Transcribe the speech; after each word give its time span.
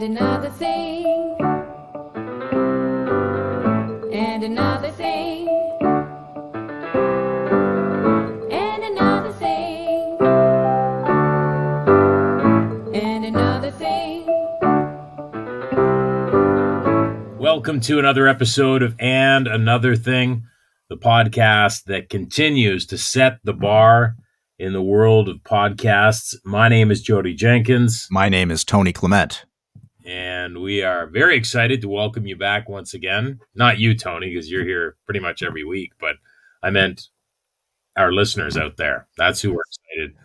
and 0.00 0.16
another 0.16 0.50
thing, 0.50 1.04
and 4.12 4.44
another 4.44 4.92
thing, 4.92 5.48
and 8.48 8.84
another 8.84 9.32
thing, 9.32 10.18
and 12.94 13.24
another 13.24 13.72
thing. 13.72 14.24
Welcome 17.36 17.80
to 17.80 17.98
another 17.98 18.28
episode 18.28 18.84
of 18.84 18.94
And 19.00 19.48
Another 19.48 19.96
Thing, 19.96 20.44
the 20.88 20.96
podcast 20.96 21.86
that 21.86 22.08
continues 22.08 22.86
to 22.86 22.98
set 22.98 23.40
the 23.42 23.52
bar 23.52 24.14
in 24.60 24.72
the 24.72 24.82
world 24.82 25.28
of 25.28 25.38
podcasts. 25.38 26.36
My 26.44 26.68
name 26.68 26.92
is 26.92 27.04
Jodie 27.04 27.36
Jenkins, 27.36 28.06
My 28.12 28.28
name 28.28 28.52
is 28.52 28.64
Tony 28.64 28.92
Clement. 28.92 29.44
And 30.48 30.62
we 30.62 30.82
are 30.82 31.06
very 31.06 31.36
excited 31.36 31.82
to 31.82 31.90
welcome 31.90 32.26
you 32.26 32.34
back 32.34 32.70
once 32.70 32.94
again. 32.94 33.38
Not 33.54 33.78
you, 33.78 33.94
Tony, 33.94 34.30
because 34.30 34.50
you're 34.50 34.64
here 34.64 34.96
pretty 35.04 35.20
much 35.20 35.42
every 35.42 35.62
week, 35.62 35.92
but 36.00 36.16
I 36.62 36.70
meant 36.70 37.08
our 37.98 38.10
listeners 38.12 38.56
out 38.56 38.78
there. 38.78 39.08
That's 39.18 39.42
who 39.42 39.52
we're 39.52 39.62
excited 39.70 40.16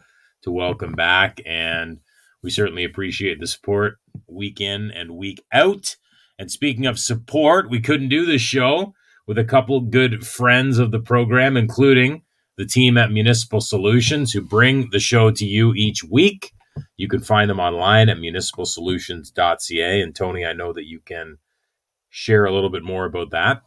to 0.43 0.51
welcome 0.51 0.93
back. 0.93 1.41
And 1.45 1.99
we 2.41 2.51
certainly 2.51 2.85
appreciate 2.85 3.41
the 3.41 3.47
support 3.47 3.95
week 4.25 4.61
in 4.61 4.91
and 4.91 5.17
week 5.17 5.43
out. 5.51 5.97
And 6.39 6.49
speaking 6.49 6.85
of 6.85 6.97
support, 6.97 7.69
we 7.69 7.81
couldn't 7.81 8.07
do 8.07 8.25
this 8.25 8.41
show 8.41 8.93
with 9.27 9.37
a 9.37 9.43
couple 9.43 9.81
good 9.81 10.25
friends 10.25 10.79
of 10.79 10.91
the 10.91 11.01
program, 11.01 11.57
including 11.57 12.21
the 12.57 12.65
team 12.65 12.97
at 12.97 13.11
Municipal 13.11 13.59
Solutions 13.59 14.31
who 14.31 14.39
bring 14.39 14.89
the 14.91 15.01
show 15.01 15.31
to 15.31 15.45
you 15.45 15.73
each 15.73 16.01
week. 16.01 16.53
You 16.97 17.07
can 17.07 17.21
find 17.21 17.49
them 17.49 17.59
online 17.59 18.09
at 18.09 18.17
municipalsolutions.ca. 18.17 20.01
And 20.01 20.15
Tony, 20.15 20.45
I 20.45 20.53
know 20.53 20.73
that 20.73 20.85
you 20.85 20.99
can 20.99 21.37
share 22.09 22.45
a 22.45 22.53
little 22.53 22.69
bit 22.69 22.83
more 22.83 23.05
about 23.05 23.31
that. 23.31 23.63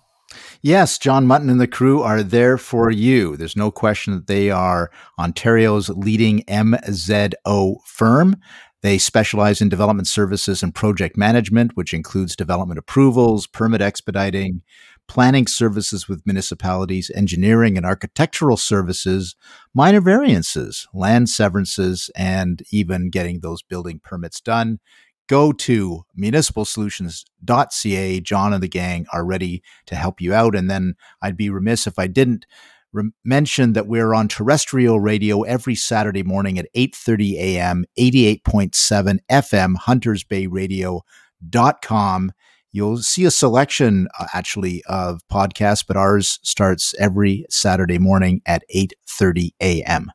Yes, 0.61 0.99
John 0.99 1.27
Mutton 1.27 1.51
and 1.51 1.61
the 1.61 1.69
crew 1.69 2.03
are 2.03 2.23
there 2.23 2.59
for 2.59 2.91
you. 2.91 3.37
There's 3.37 3.57
no 3.57 3.71
question 3.71 4.15
that 4.15 4.27
they 4.27 4.51
are 4.51 4.91
Ontario's 5.19 5.89
leading 5.89 6.43
MZO 6.45 7.77
firm. 7.85 8.37
They 8.83 8.99
specialize 8.99 9.61
in 9.61 9.69
development 9.69 10.09
services 10.09 10.63
and 10.63 10.75
project 10.75 11.17
management, 11.17 11.77
which 11.77 11.95
includes 11.95 12.37
development 12.37 12.79
approvals, 12.79 13.47
permit 13.47 13.81
expediting, 13.81 14.63
planning 15.09 15.47
services 15.47 16.09
with 16.09 16.27
municipalities, 16.27 17.11
engineering 17.15 17.77
and 17.77 17.87
architectural 17.87 18.57
services, 18.57 19.37
minor 19.75 20.01
variances, 20.01 20.87
land 20.93 21.29
severances, 21.29 22.11
and 22.17 22.63
even 22.71 23.11
getting 23.11 23.41
those 23.41 23.63
building 23.63 24.01
permits 24.03 24.41
done. 24.41 24.81
Go 25.29 25.53
to 25.53 26.03
municipalsolutions.ca. 26.19 28.21
John 28.21 28.53
and 28.53 28.63
the 28.63 28.69
gang 28.69 29.07
are 29.13 29.25
ready 29.25 29.63
to 29.87 29.97
help 29.97 30.21
you 30.21 30.33
out. 30.33 30.55
And 30.55 30.71
then 30.71 30.95
I'd 31.21 31.37
be 31.37 31.51
remiss 31.51 31.89
if 31.89 31.99
I 31.99 32.07
didn't 32.07 32.47
re- 32.93 33.11
mention 33.25 33.73
that 33.73 33.89
we're 33.89 34.15
on 34.15 34.29
terrestrial 34.29 35.01
radio 35.01 35.43
every 35.43 35.75
Saturday 35.75 36.23
morning 36.23 36.59
at 36.59 36.69
8:30 36.77 37.35
a.m. 37.35 37.85
88.7 37.99 39.19
FM 39.31 39.75
huntersbayradio.com. 39.77 42.33
You'll 42.77 42.99
see 42.99 43.25
a 43.25 43.31
selection 43.31 44.07
uh, 44.21 44.27
actually 44.35 44.83
of 44.87 45.23
podcasts, 45.33 45.83
but 45.87 45.97
ours 45.97 46.39
starts 46.43 46.95
every 46.99 47.47
Saturday 47.49 47.99
morning 47.99 48.43
at 48.45 48.65
8:30 48.75 49.53
a.m. 49.63 50.13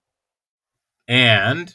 And 1.07 1.73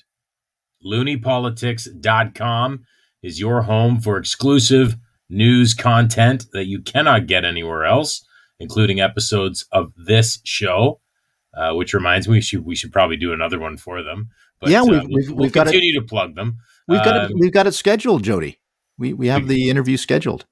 loonypolitics.com 0.84 2.84
is 3.20 3.40
your 3.40 3.62
home 3.62 4.00
for 4.00 4.16
exclusive 4.16 4.94
news 5.28 5.74
content 5.74 6.46
that 6.52 6.66
you 6.66 6.80
cannot 6.82 7.26
get 7.26 7.44
anywhere 7.44 7.84
else, 7.84 8.24
including 8.60 9.00
episodes 9.00 9.66
of 9.72 9.92
this 9.96 10.38
show. 10.44 11.00
Uh, 11.52 11.72
which 11.74 11.94
reminds 11.94 12.28
me, 12.28 12.34
we 12.34 12.40
should 12.40 12.64
we 12.64 12.76
should 12.76 12.92
probably 12.92 13.16
do 13.16 13.32
another 13.32 13.58
one 13.58 13.76
for 13.76 14.04
them. 14.04 14.28
But 14.60 14.70
Yeah, 14.70 14.84
we've- 14.84 14.98
uh, 14.98 15.00
we'll, 15.00 15.08
we've- 15.16 15.28
we'll 15.32 15.42
we've 15.46 15.52
got 15.52 15.66
it- 15.66 15.92
to 15.94 16.02
plug 16.06 16.36
them. 16.36 16.58
We've 16.86 17.02
got 17.02 17.24
Um, 17.24 17.30
it 17.32 17.36
we've 17.40 17.52
got 17.52 17.66
it 17.66 17.72
scheduled, 17.72 18.22
Jodie. 18.22 18.58
We 18.96 19.14
we 19.14 19.26
have 19.26 19.48
the 19.48 19.68
interview 19.68 19.96
scheduled 19.96 20.46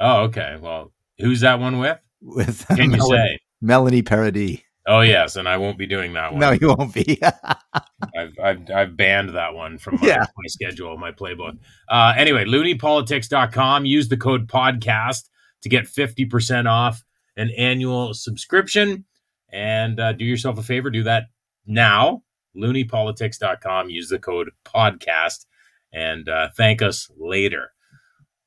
Oh, 0.00 0.22
okay. 0.24 0.56
Well, 0.60 0.92
who's 1.18 1.40
that 1.40 1.58
one 1.60 1.78
with? 1.78 1.98
with 2.22 2.66
Can 2.68 2.92
you 2.92 3.00
say? 3.00 3.38
Melanie 3.60 4.02
Paradis. 4.02 4.60
Oh, 4.86 5.00
yes, 5.02 5.36
and 5.36 5.46
I 5.46 5.58
won't 5.58 5.76
be 5.76 5.86
doing 5.86 6.14
that 6.14 6.32
one. 6.32 6.40
No, 6.40 6.52
you 6.52 6.68
won't 6.68 6.94
be. 6.94 7.20
I've, 8.16 8.32
I've, 8.42 8.70
I've 8.74 8.96
banned 8.96 9.30
that 9.36 9.52
one 9.52 9.76
from 9.76 9.96
my, 10.00 10.06
Yeah. 10.06 10.20
my 10.20 10.46
schedule, 10.46 10.96
my 10.96 11.12
playbook. 11.12 11.58
Uh, 11.90 12.14
anyway, 12.16 12.44
loonypolitics.com. 12.46 13.84
Use 13.84 14.08
the 14.08 14.16
code 14.16 14.48
podcast 14.48 15.28
to 15.62 15.68
get 15.68 15.84
50% 15.84 16.66
off 16.70 17.04
an 17.36 17.50
annual 17.58 18.14
subscription. 18.14 19.04
And 19.52 20.00
uh, 20.00 20.12
do 20.12 20.24
yourself 20.24 20.58
a 20.58 20.62
favor, 20.62 20.88
do 20.90 21.02
that 21.02 21.24
now. 21.66 22.22
Loonypolitics.com. 22.56 23.90
Use 23.90 24.08
the 24.08 24.18
code 24.18 24.50
podcast 24.64 25.44
and 25.92 26.28
uh, 26.28 26.48
thank 26.56 26.82
us 26.82 27.10
later. 27.18 27.72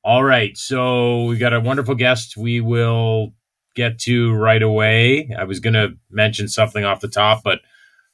All 0.04 0.24
right. 0.24 0.56
So 0.56 1.24
we 1.24 1.38
got 1.38 1.52
a 1.52 1.60
wonderful 1.60 1.94
guest 1.94 2.36
we 2.36 2.60
will 2.60 3.34
get 3.74 3.98
to 4.00 4.34
right 4.34 4.62
away. 4.62 5.30
I 5.38 5.44
was 5.44 5.60
going 5.60 5.74
to 5.74 5.94
mention 6.10 6.48
something 6.48 6.84
off 6.84 7.00
the 7.00 7.08
top, 7.08 7.42
but 7.44 7.60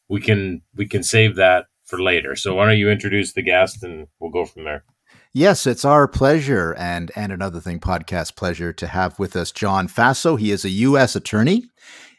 we 0.08 0.20
can 0.20 0.62
we 0.74 0.86
can 0.86 1.02
save 1.02 1.36
that 1.36 1.66
for 1.84 2.00
later. 2.00 2.36
So 2.36 2.54
why 2.54 2.66
don't 2.66 2.78
you 2.78 2.90
introduce 2.90 3.32
the 3.32 3.42
guest 3.42 3.82
and 3.82 4.06
we'll 4.20 4.30
go 4.30 4.44
from 4.44 4.64
there. 4.64 4.84
Yes, 5.32 5.66
it's 5.66 5.84
our 5.84 6.08
pleasure 6.08 6.74
and 6.78 7.10
and 7.16 7.32
another 7.32 7.60
thing 7.60 7.80
podcast 7.80 8.36
pleasure 8.36 8.72
to 8.74 8.86
have 8.86 9.18
with 9.18 9.36
us 9.36 9.52
John 9.52 9.88
Faso. 9.88 10.38
He 10.38 10.50
is 10.50 10.64
a 10.64 10.70
US 10.70 11.16
attorney. 11.16 11.64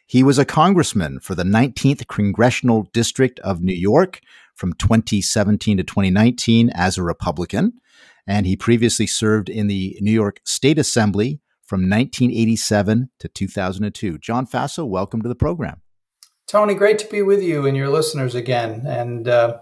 He 0.08 0.24
was 0.24 0.40
a 0.40 0.46
congressman 0.46 1.20
for 1.20 1.36
the 1.36 1.44
19th 1.44 2.08
Congressional 2.08 2.88
District 2.94 3.40
of 3.42 3.62
New 3.62 3.76
York 3.76 4.22
from 4.56 4.74
2017 4.74 5.78
to 5.78 5.84
2019 5.84 6.72
as 6.72 6.98
a 6.98 7.04
Republican, 7.04 7.74
and 8.28 8.46
he 8.46 8.56
previously 8.56 9.08
served 9.08 9.50
in 9.50 9.68
the 9.68 9.98
New 10.02 10.12
York 10.12 10.40
State 10.46 10.78
Assembly 10.78 11.42
from 11.64 11.82
1987 11.82 13.10
to 13.20 13.28
2002. 13.28 14.18
John 14.18 14.48
Faso, 14.48 14.88
welcome 14.88 15.22
to 15.22 15.30
the 15.30 15.36
program. 15.36 15.82
Tony, 16.48 16.74
great 16.74 16.98
to 17.00 17.08
be 17.08 17.22
with 17.22 17.44
you 17.44 17.68
and 17.68 17.78
your 17.78 17.90
listeners 17.90 18.34
again, 18.34 18.84
and 18.88 19.28
uh, 19.28 19.60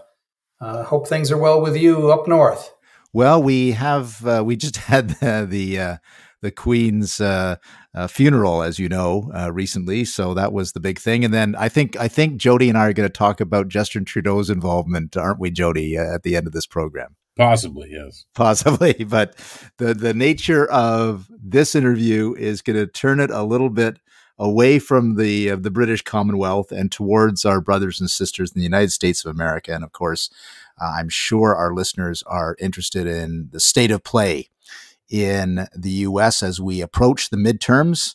uh, 0.60 0.84
hope 0.84 1.06
things 1.06 1.30
are 1.30 1.36
well 1.36 1.60
with 1.60 1.76
you 1.76 2.10
up 2.10 2.26
north. 2.26 2.72
Well, 3.12 3.42
we 3.42 3.72
have 3.72 4.26
uh, 4.26 4.42
we 4.44 4.56
just 4.56 4.76
had 4.88 5.10
the 5.10 5.46
the, 5.48 5.78
uh, 5.78 5.96
the 6.40 6.50
Queen's 6.50 7.20
uh, 7.20 7.56
uh, 7.94 8.06
funeral, 8.06 8.62
as 8.62 8.78
you 8.78 8.88
know, 8.88 9.30
uh, 9.34 9.52
recently. 9.52 10.04
So 10.04 10.34
that 10.34 10.52
was 10.52 10.72
the 10.72 10.80
big 10.80 10.98
thing. 10.98 11.24
And 11.24 11.34
then 11.34 11.54
I 11.56 11.68
think 11.68 11.96
I 11.96 12.08
think 12.08 12.40
Jodie 12.40 12.68
and 12.68 12.78
I 12.78 12.86
are 12.86 12.92
going 12.92 13.08
to 13.08 13.12
talk 13.12 13.40
about 13.40 13.68
Justin 13.68 14.04
Trudeau's 14.04 14.50
involvement, 14.50 15.16
aren't 15.16 15.40
we, 15.40 15.50
Jodie? 15.50 15.98
Uh, 15.98 16.14
at 16.14 16.22
the 16.22 16.36
end 16.36 16.46
of 16.46 16.52
this 16.52 16.66
program, 16.66 17.16
Possibly, 17.38 17.90
yes. 17.92 18.26
possibly. 18.34 19.04
But 19.04 19.36
the 19.78 19.94
the 19.94 20.12
nature 20.12 20.66
of 20.66 21.30
this 21.30 21.74
interview 21.74 22.34
is 22.34 22.60
going 22.60 22.76
to 22.76 22.86
turn 22.86 23.20
it 23.20 23.30
a 23.30 23.44
little 23.44 23.70
bit 23.70 23.98
away 24.38 24.78
from 24.78 25.14
the 25.14 25.50
the 25.54 25.70
British 25.70 26.02
Commonwealth 26.02 26.72
and 26.72 26.92
towards 26.92 27.44
our 27.44 27.60
brothers 27.60 28.00
and 28.00 28.10
sisters 28.10 28.52
in 28.52 28.58
the 28.58 28.64
United 28.64 28.90
States 28.90 29.24
of 29.24 29.30
America, 29.30 29.72
and 29.72 29.84
of 29.84 29.92
course. 29.92 30.30
Uh, 30.80 30.94
I'm 30.96 31.08
sure 31.08 31.56
our 31.56 31.74
listeners 31.74 32.22
are 32.28 32.54
interested 32.60 33.04
in 33.08 33.48
the 33.50 33.58
state 33.58 33.90
of 33.90 34.04
play 34.04 34.48
in 35.10 35.66
the 35.74 35.90
U.S. 35.90 36.40
as 36.40 36.60
we 36.60 36.80
approach 36.80 37.30
the 37.30 37.36
midterms. 37.36 38.14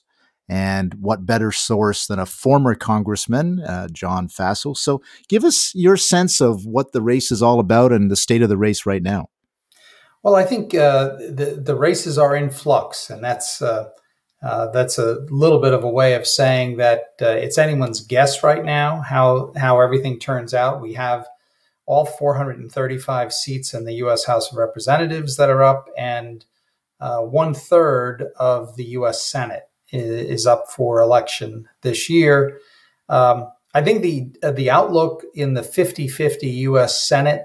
And 0.49 0.95
what 0.95 1.25
better 1.25 1.51
source 1.51 2.05
than 2.05 2.19
a 2.19 2.25
former 2.25 2.75
congressman, 2.75 3.61
uh, 3.61 3.87
John 3.87 4.27
Faso? 4.27 4.75
So, 4.75 5.01
give 5.29 5.45
us 5.45 5.71
your 5.73 5.95
sense 5.95 6.41
of 6.41 6.65
what 6.65 6.91
the 6.91 7.01
race 7.01 7.31
is 7.31 7.41
all 7.41 7.59
about 7.59 7.93
and 7.93 8.11
the 8.11 8.17
state 8.17 8.41
of 8.41 8.49
the 8.49 8.57
race 8.57 8.85
right 8.85 9.01
now. 9.01 9.29
Well, 10.21 10.35
I 10.35 10.43
think 10.43 10.73
uh, 10.73 11.15
the 11.17 11.61
the 11.63 11.75
races 11.75 12.17
are 12.17 12.35
in 12.35 12.49
flux, 12.49 13.09
and 13.09 13.23
that's 13.23 13.61
uh, 13.61 13.89
uh, 14.41 14.67
that's 14.71 14.97
a 14.97 15.25
little 15.29 15.59
bit 15.59 15.73
of 15.73 15.83
a 15.83 15.89
way 15.89 16.15
of 16.15 16.27
saying 16.27 16.77
that 16.77 17.13
uh, 17.21 17.27
it's 17.27 17.57
anyone's 17.57 18.01
guess 18.01 18.43
right 18.43 18.63
now 18.63 19.01
how 19.01 19.53
how 19.57 19.79
everything 19.81 20.19
turns 20.19 20.53
out. 20.53 20.81
We 20.81 20.93
have 20.93 21.27
all 21.85 22.05
435 22.05 23.33
seats 23.33 23.73
in 23.73 23.83
the 23.83 23.95
U.S. 23.95 24.25
House 24.25 24.51
of 24.51 24.57
Representatives 24.57 25.35
that 25.35 25.49
are 25.49 25.63
up, 25.63 25.89
and 25.97 26.45
uh, 27.01 27.19
one 27.19 27.53
third 27.53 28.27
of 28.37 28.77
the 28.77 28.85
U.S. 28.85 29.23
Senate 29.23 29.69
is, 29.93 30.45
up 30.45 30.65
for 30.69 30.99
election 30.99 31.67
this 31.81 32.09
year. 32.09 32.59
Um, 33.09 33.47
I 33.73 33.81
think 33.81 34.01
the 34.01 34.51
the 34.51 34.69
outlook 34.69 35.23
in 35.33 35.53
the 35.53 35.61
50-50 35.61 36.53
U.S. 36.55 37.07
Senate 37.07 37.43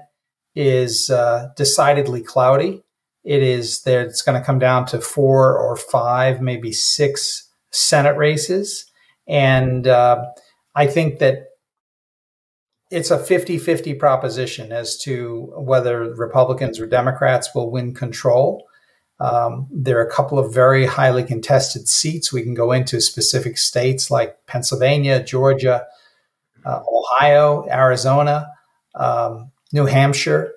is 0.55 1.09
uh, 1.09 1.49
decidedly 1.55 2.21
cloudy. 2.21 2.83
It 3.23 3.43
is 3.43 3.81
there. 3.83 4.01
It's 4.01 4.21
going 4.21 4.39
to 4.39 4.45
come 4.45 4.59
down 4.59 4.85
to 4.87 5.01
four 5.01 5.57
or 5.57 5.75
five, 5.75 6.41
maybe 6.41 6.71
six 6.71 7.49
Senate 7.71 8.17
races, 8.17 8.85
and 9.27 9.87
uh, 9.87 10.25
I 10.75 10.87
think 10.87 11.19
that 11.19 11.45
it's 12.91 13.11
a 13.11 13.19
50-50 13.19 13.99
proposition 13.99 14.71
as 14.71 14.97
to 14.99 15.53
whether 15.55 16.11
Republicans 16.15 16.79
or 16.79 16.87
Democrats 16.87 17.53
will 17.53 17.69
win 17.69 17.93
control. 17.93 18.68
Um, 19.19 19.67
there 19.71 19.97
are 19.99 20.05
a 20.05 20.11
couple 20.11 20.39
of 20.39 20.53
very 20.53 20.85
highly 20.85 21.23
contested 21.23 21.87
seats. 21.87 22.31
We 22.31 22.43
can 22.43 22.53
go 22.53 22.71
into 22.71 23.01
specific 23.01 23.57
states 23.57 24.09
like 24.09 24.37
Pennsylvania, 24.47 25.21
Georgia, 25.23 25.85
uh, 26.65 26.81
Ohio, 26.91 27.67
Arizona, 27.69 28.47
um, 28.95 29.51
New 29.73 29.85
Hampshire, 29.85 30.53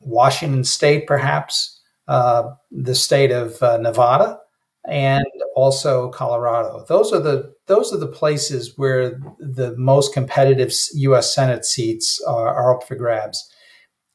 Washington 0.00 0.64
State, 0.64 1.06
perhaps, 1.06 1.80
uh, 2.08 2.50
the 2.70 2.94
state 2.94 3.32
of 3.32 3.60
uh, 3.62 3.78
Nevada, 3.78 4.38
and 4.86 5.26
also 5.56 6.10
Colorado. 6.10 6.84
Those 6.88 7.12
are 7.12 7.20
the 7.20 7.52
those 7.66 7.92
are 7.92 7.98
the 7.98 8.06
places 8.06 8.74
where 8.76 9.18
the 9.40 9.74
most 9.76 10.14
competitive 10.14 10.72
U.S. 10.94 11.34
Senate 11.34 11.64
seats 11.64 12.22
are, 12.28 12.48
are 12.48 12.76
up 12.76 12.86
for 12.86 12.94
grabs. 12.94 13.44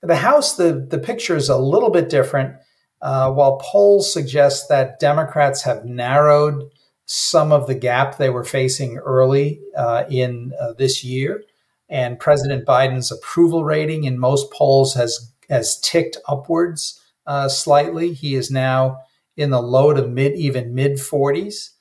The 0.01 0.15
House, 0.15 0.55
the 0.55 0.87
the 0.89 0.99
picture 0.99 1.35
is 1.35 1.49
a 1.49 1.57
little 1.57 1.89
bit 1.89 2.09
different. 2.09 2.55
Uh, 3.01 3.31
while 3.31 3.57
polls 3.57 4.13
suggest 4.13 4.69
that 4.69 4.99
Democrats 4.99 5.63
have 5.63 5.85
narrowed 5.85 6.69
some 7.05 7.51
of 7.51 7.67
the 7.67 7.75
gap 7.75 8.17
they 8.17 8.29
were 8.29 8.43
facing 8.43 8.97
early 8.97 9.59
uh, 9.75 10.03
in 10.09 10.53
uh, 10.59 10.73
this 10.73 11.03
year, 11.03 11.43
and 11.89 12.19
President 12.19 12.65
Biden's 12.65 13.11
approval 13.11 13.63
rating 13.63 14.03
in 14.03 14.19
most 14.19 14.51
polls 14.51 14.93
has 14.93 15.31
has 15.49 15.79
ticked 15.81 16.17
upwards 16.29 17.01
uh, 17.25 17.49
slightly. 17.49 18.13
He 18.13 18.35
is 18.35 18.51
now 18.51 18.99
in 19.35 19.49
the 19.49 19.61
low 19.61 19.93
to 19.93 20.07
mid, 20.07 20.35
even 20.35 20.75
mid 20.75 20.93
40s, 20.93 21.71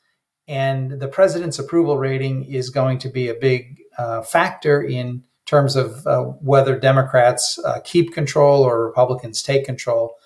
and 0.49 0.93
the 1.01 1.07
president's 1.07 1.59
approval 1.59 1.99
rating 1.99 2.45
is 2.45 2.71
going 2.71 2.99
to 2.99 3.11
be 3.11 3.29
a 3.29 3.35
big 3.35 3.79
uh, 3.99 4.23
factor 4.23 4.83
in 4.83 5.23
terms 5.45 5.77
of 5.77 6.07
whether 6.41 6.79
Democrats 6.79 7.59
keep 7.85 8.15
control 8.15 8.63
or 8.63 8.87
Republicans 8.87 9.43
take 9.43 9.67
control 9.67 10.17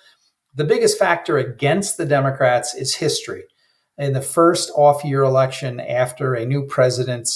the 0.55 0.63
biggest 0.63 0.97
factor 0.97 1.37
against 1.37 1.97
the 1.97 2.05
Democrats 2.05 2.73
is 2.73 2.95
history. 2.95 3.43
In 3.97 4.13
the 4.13 4.21
first 4.21 4.71
off 4.75 5.03
year 5.03 5.23
election 5.23 5.79
after 5.79 6.33
a 6.33 6.45
new 6.45 6.65
president 6.65 7.29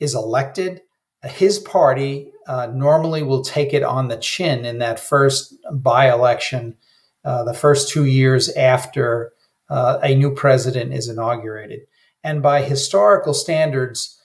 is 0.00 0.14
elected, 0.14 0.82
his 1.24 1.58
party 1.58 2.32
uh, 2.46 2.68
normally 2.72 3.22
will 3.22 3.42
take 3.42 3.74
it 3.74 3.82
on 3.82 4.08
the 4.08 4.16
chin 4.16 4.64
in 4.64 4.78
that 4.78 5.00
first 5.00 5.54
by 5.72 6.10
election, 6.10 6.76
uh, 7.24 7.42
the 7.44 7.54
first 7.54 7.88
two 7.88 8.04
years 8.04 8.48
after 8.50 9.32
uh, 9.68 9.98
a 10.02 10.14
new 10.14 10.32
president 10.32 10.92
is 10.92 11.08
inaugurated. 11.08 11.80
And 12.22 12.42
by 12.42 12.62
historical 12.62 13.34
standards, 13.34 14.20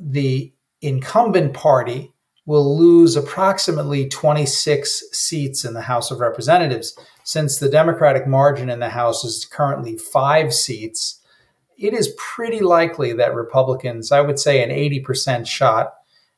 the 0.00 0.52
incumbent 0.80 1.54
party 1.54 2.12
will 2.48 2.78
lose 2.78 3.14
approximately 3.14 4.08
26 4.08 5.04
seats 5.12 5.66
in 5.66 5.74
the 5.74 5.82
House 5.82 6.10
of 6.10 6.18
Representatives. 6.18 6.98
Since 7.22 7.58
the 7.58 7.68
Democratic 7.68 8.26
margin 8.26 8.70
in 8.70 8.80
the 8.80 8.88
House 8.88 9.22
is 9.22 9.44
currently 9.44 9.98
five 9.98 10.54
seats, 10.54 11.20
it 11.76 11.92
is 11.92 12.16
pretty 12.16 12.60
likely 12.60 13.12
that 13.12 13.34
Republicans, 13.34 14.10
I 14.10 14.22
would 14.22 14.38
say 14.38 14.62
an 14.62 14.70
80% 14.70 15.46
shot, 15.46 15.92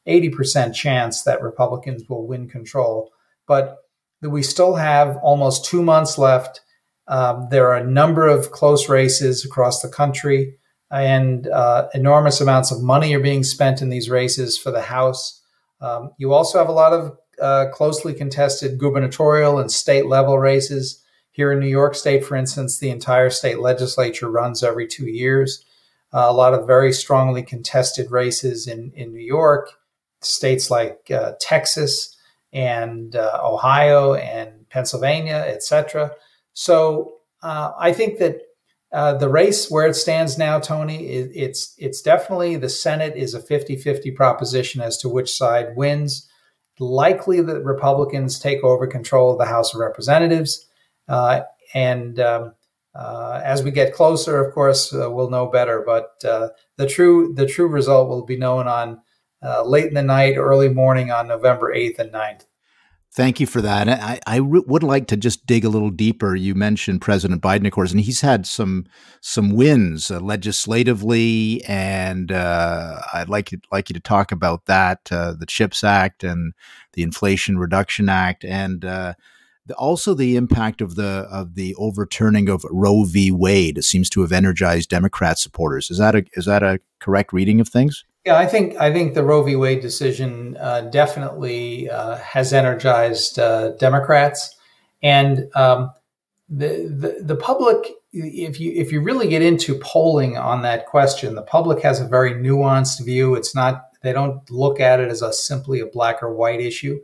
80% 0.09 0.75
chance 0.75 1.23
that 1.23 1.43
Republicans 1.43 2.03
will 2.09 2.27
win 2.27 2.49
control. 2.49 3.13
But 3.47 3.77
we 4.21 4.43
still 4.43 4.75
have 4.75 5.17
almost 5.23 5.65
two 5.65 5.81
months 5.81 6.19
left. 6.19 6.61
Um, 7.07 7.47
there 7.53 7.69
are 7.69 7.77
a 7.77 7.89
number 7.89 8.27
of 8.27 8.51
close 8.51 8.89
races 8.89 9.45
across 9.45 9.81
the 9.81 9.89
country, 9.89 10.57
and 10.91 11.47
uh, 11.47 11.87
enormous 11.95 12.41
amounts 12.41 12.73
of 12.73 12.83
money 12.83 13.15
are 13.15 13.21
being 13.21 13.45
spent 13.45 13.81
in 13.81 13.91
these 13.91 14.11
races 14.11 14.59
for 14.59 14.73
the 14.73 14.83
House. 14.83 15.40
Um, 15.81 16.11
you 16.19 16.33
also 16.33 16.59
have 16.59 16.69
a 16.69 16.73
lot 16.73 16.93
of 16.93 17.17
uh, 17.41 17.67
closely 17.73 18.13
contested 18.15 18.79
gubernatorial 18.79 19.59
and 19.59 19.71
state 19.71 20.07
level 20.07 20.39
races. 20.39 21.03
Here 21.33 21.53
in 21.53 21.61
New 21.61 21.69
York 21.69 21.95
State, 21.95 22.25
for 22.25 22.37
instance, 22.37 22.79
the 22.79 22.91
entire 22.91 23.31
state 23.31 23.61
legislature 23.61 24.31
runs 24.31 24.63
every 24.63 24.87
two 24.87 25.07
years. 25.07 25.65
Uh, 26.13 26.27
a 26.29 26.33
lot 26.33 26.55
of 26.55 26.67
very 26.67 26.93
strongly 26.93 27.43
contested 27.43 28.11
races 28.11 28.67
in, 28.67 28.93
in 28.95 29.13
New 29.13 29.25
York, 29.25 29.71
states 30.21 30.71
like 30.71 31.11
uh, 31.11 31.33
Texas 31.41 32.17
and 32.53 33.15
uh, 33.15 33.41
Ohio 33.43 34.15
and 34.15 34.69
Pennsylvania, 34.71 35.45
etc. 35.47 36.11
So 36.53 37.15
uh, 37.43 37.73
I 37.79 37.93
think 37.93 38.19
that 38.19 38.41
uh, 38.93 39.15
the 39.15 39.29
race 39.29 39.71
where 39.71 39.87
it 39.87 39.95
stands 39.95 40.37
now, 40.37 40.59
Tony, 40.59 41.07
it, 41.07 41.31
it's 41.33 41.75
it's 41.79 42.03
definitely 42.03 42.57
the 42.57 42.69
Senate 42.69 43.17
is 43.17 43.35
a 43.35 43.41
50-50 43.41 44.15
proposition 44.15 44.81
as 44.81 44.97
to 44.99 45.09
which 45.09 45.33
side 45.33 45.77
wins. 45.77 46.29
Likely 46.81 47.41
that 47.43 47.63
Republicans 47.63 48.39
take 48.39 48.65
over 48.65 48.87
control 48.87 49.33
of 49.33 49.39
the 49.39 49.45
House 49.45 49.75
of 49.75 49.81
Representatives, 49.81 50.67
uh, 51.09 51.43
and 51.75 52.19
um, 52.19 52.55
uh, 52.95 53.41
as 53.45 53.63
we 53.63 53.71
get 53.71 53.95
closer, 53.95 54.43
of 54.43 54.55
course, 54.55 54.93
uh, 54.93 55.09
we'll 55.11 55.31
know 55.31 55.47
better. 55.47 55.85
But 55.87 56.13
uh, 56.25 56.49
the 56.77 56.87
true 56.87 57.35
the 57.35 57.47
true 57.47 57.69
result 57.69 58.09
will 58.09 58.25
be 58.25 58.39
known 58.39 58.67
on 58.67 59.03
late 59.65 59.87
in 59.87 59.95
the 59.95 60.03
night, 60.03 60.37
early 60.37 60.69
morning 60.69 61.11
on 61.13 61.29
November 61.29 61.73
eighth 61.73 61.99
and 61.99 62.13
9th. 62.13 62.45
Thank 63.13 63.41
you 63.41 63.47
for 63.47 63.61
that. 63.61 63.89
I, 63.89 64.21
I 64.25 64.37
re- 64.37 64.63
would 64.67 64.85
like 64.85 65.09
to 65.09 65.17
just 65.17 65.45
dig 65.45 65.65
a 65.65 65.69
little 65.69 65.91
deeper. 65.91 66.37
You 66.37 66.55
mentioned 66.55 67.01
President 67.01 67.43
Biden, 67.43 67.67
of 67.67 67.73
course, 67.73 67.91
and 67.91 68.01
he's 68.01 68.21
had 68.21 68.47
some 68.47 68.87
some 69.21 69.51
wins 69.51 70.13
uh, 70.13 70.21
legislatively, 70.21 71.65
and 71.67 72.31
uh, 72.31 73.01
I'd 73.13 73.29
like 73.29 73.51
you, 73.51 73.59
like 73.73 73.91
you 73.91 73.95
to 73.95 74.01
talk 74.01 74.31
about 74.31 74.67
that, 74.67 75.11
uh, 75.11 75.33
the 75.33 75.47
CHIPS 75.47 75.83
Act 75.83 76.23
and 76.23 76.53
the 76.93 77.03
Inflation 77.03 77.59
Reduction 77.59 78.09
Act, 78.09 78.45
and 78.45 78.85
uh, 78.85 79.15
the, 79.67 79.75
also 79.75 80.15
the 80.15 80.37
impact 80.37 80.81
of 80.81 80.95
the 80.95 81.27
of 81.33 81.57
the 81.57 81.75
overturning 81.79 82.49
of 82.49 82.65
Roe 82.71 83.03
v. 83.03 83.33
Wade. 83.33 83.77
It 83.77 83.85
seems 83.85 84.09
to 84.11 84.21
have 84.21 84.31
energized 84.31 84.89
Democrat 84.89 85.37
supporters. 85.37 85.91
Is 85.91 85.99
that 85.99 86.15
a 86.15 86.25
is 86.35 86.45
that 86.45 86.63
a 86.63 86.79
correct 87.01 87.33
reading 87.33 87.61
of 87.61 87.69
things? 87.69 88.05
Yeah, 88.27 88.37
I 88.37 88.47
think 88.47 88.77
I 88.77 88.93
think 88.93 89.15
the 89.15 89.25
Roe 89.25 89.43
v. 89.43 89.57
Wade 89.57 89.81
decision 89.81 90.57
uh, 90.61 90.83
definitely 90.83 91.89
uh, 91.89 92.17
has 92.17 92.53
energized 92.53 93.39
uh, 93.39 93.71
Democrats, 93.79 94.57
and 95.03 95.49
um, 95.55 95.91
the, 96.49 96.69
the 97.19 97.25
the 97.25 97.37
public. 97.37 97.79
If 98.13 98.61
you 98.61 98.73
if 98.73 98.93
you 98.93 99.01
really 99.01 99.29
get 99.29 99.41
into 99.41 99.79
polling 99.79 100.37
on 100.37 100.63
that 100.63 100.87
question, 100.87 101.35
the 101.35 101.43
public 101.43 101.83
has 101.83 102.01
a 102.01 102.07
very 102.07 102.35
nuanced 102.35 103.03
view. 103.05 103.37
It's 103.37 103.55
not 103.55 103.85
they 104.03 104.13
don't 104.13 104.49
look 104.51 104.81
at 104.81 105.01
it 105.01 105.11
as 105.11 105.23
a 105.23 105.33
simply 105.33 105.81
a 105.81 105.87
black 105.87 106.23
or 106.23 106.35
white 106.35 106.61
issue, 106.61 107.01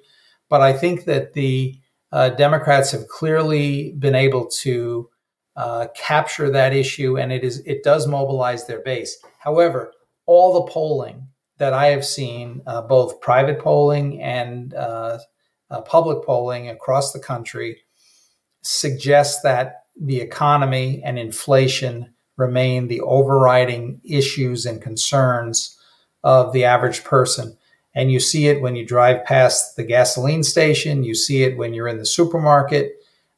but 0.51 0.61
I 0.61 0.75
think 0.75 1.05
that 1.05 1.33
the 1.33 1.81
uh, 2.13 2.31
Democrats 2.31 2.91
have 2.91 3.09
clearly 3.09 3.93
been 3.93 4.15
able 4.15 4.49
to 4.63 5.09
uh, 5.55 5.87
capture 5.97 6.51
that 6.51 6.75
issue, 6.75 7.17
and 7.17 7.33
it 7.33 7.43
is 7.43 7.61
it 7.61 7.83
does 7.85 8.07
mobilize 8.07 8.67
their 8.67 8.81
base. 8.81 9.17
However 9.39 9.93
all 10.27 10.55
the 10.55 10.71
polling 10.71 11.29
that 11.59 11.73
I 11.73 11.87
have 11.87 12.05
seen, 12.05 12.63
uh, 12.67 12.83
both 12.83 13.21
private 13.21 13.61
polling 13.61 14.21
and 14.21 14.75
uh, 14.75 15.19
uh, 15.71 15.81
public 15.83 16.25
polling 16.25 16.69
across 16.69 17.13
the 17.13 17.21
country, 17.21 17.83
suggests 18.63 19.41
that 19.43 19.85
the 19.99 20.21
economy 20.21 21.03
and 21.05 21.19
inflation 21.19 22.13
remain 22.37 22.89
the 22.89 23.01
overriding 23.01 24.01
issues 24.05 24.67
and 24.67 24.83
concerns 24.83 25.79
of 26.23 26.53
the 26.53 26.65
average 26.65 27.05
person. 27.05 27.57
And 27.95 28.13
you 28.13 28.21
see 28.21 28.49
it 28.49 28.61
when 28.61 28.77
you 28.77 28.85
drive 28.85 29.25
past 29.25 29.77
the 29.77 29.85
gasoline 29.85 30.43
station, 30.43 31.03
you 31.03 31.15
see 31.15 31.45
it 31.45 31.57
when 31.57 31.73
you're 31.73 31.89
in 31.89 31.97
the 31.97 32.05
supermarket, 32.05 32.93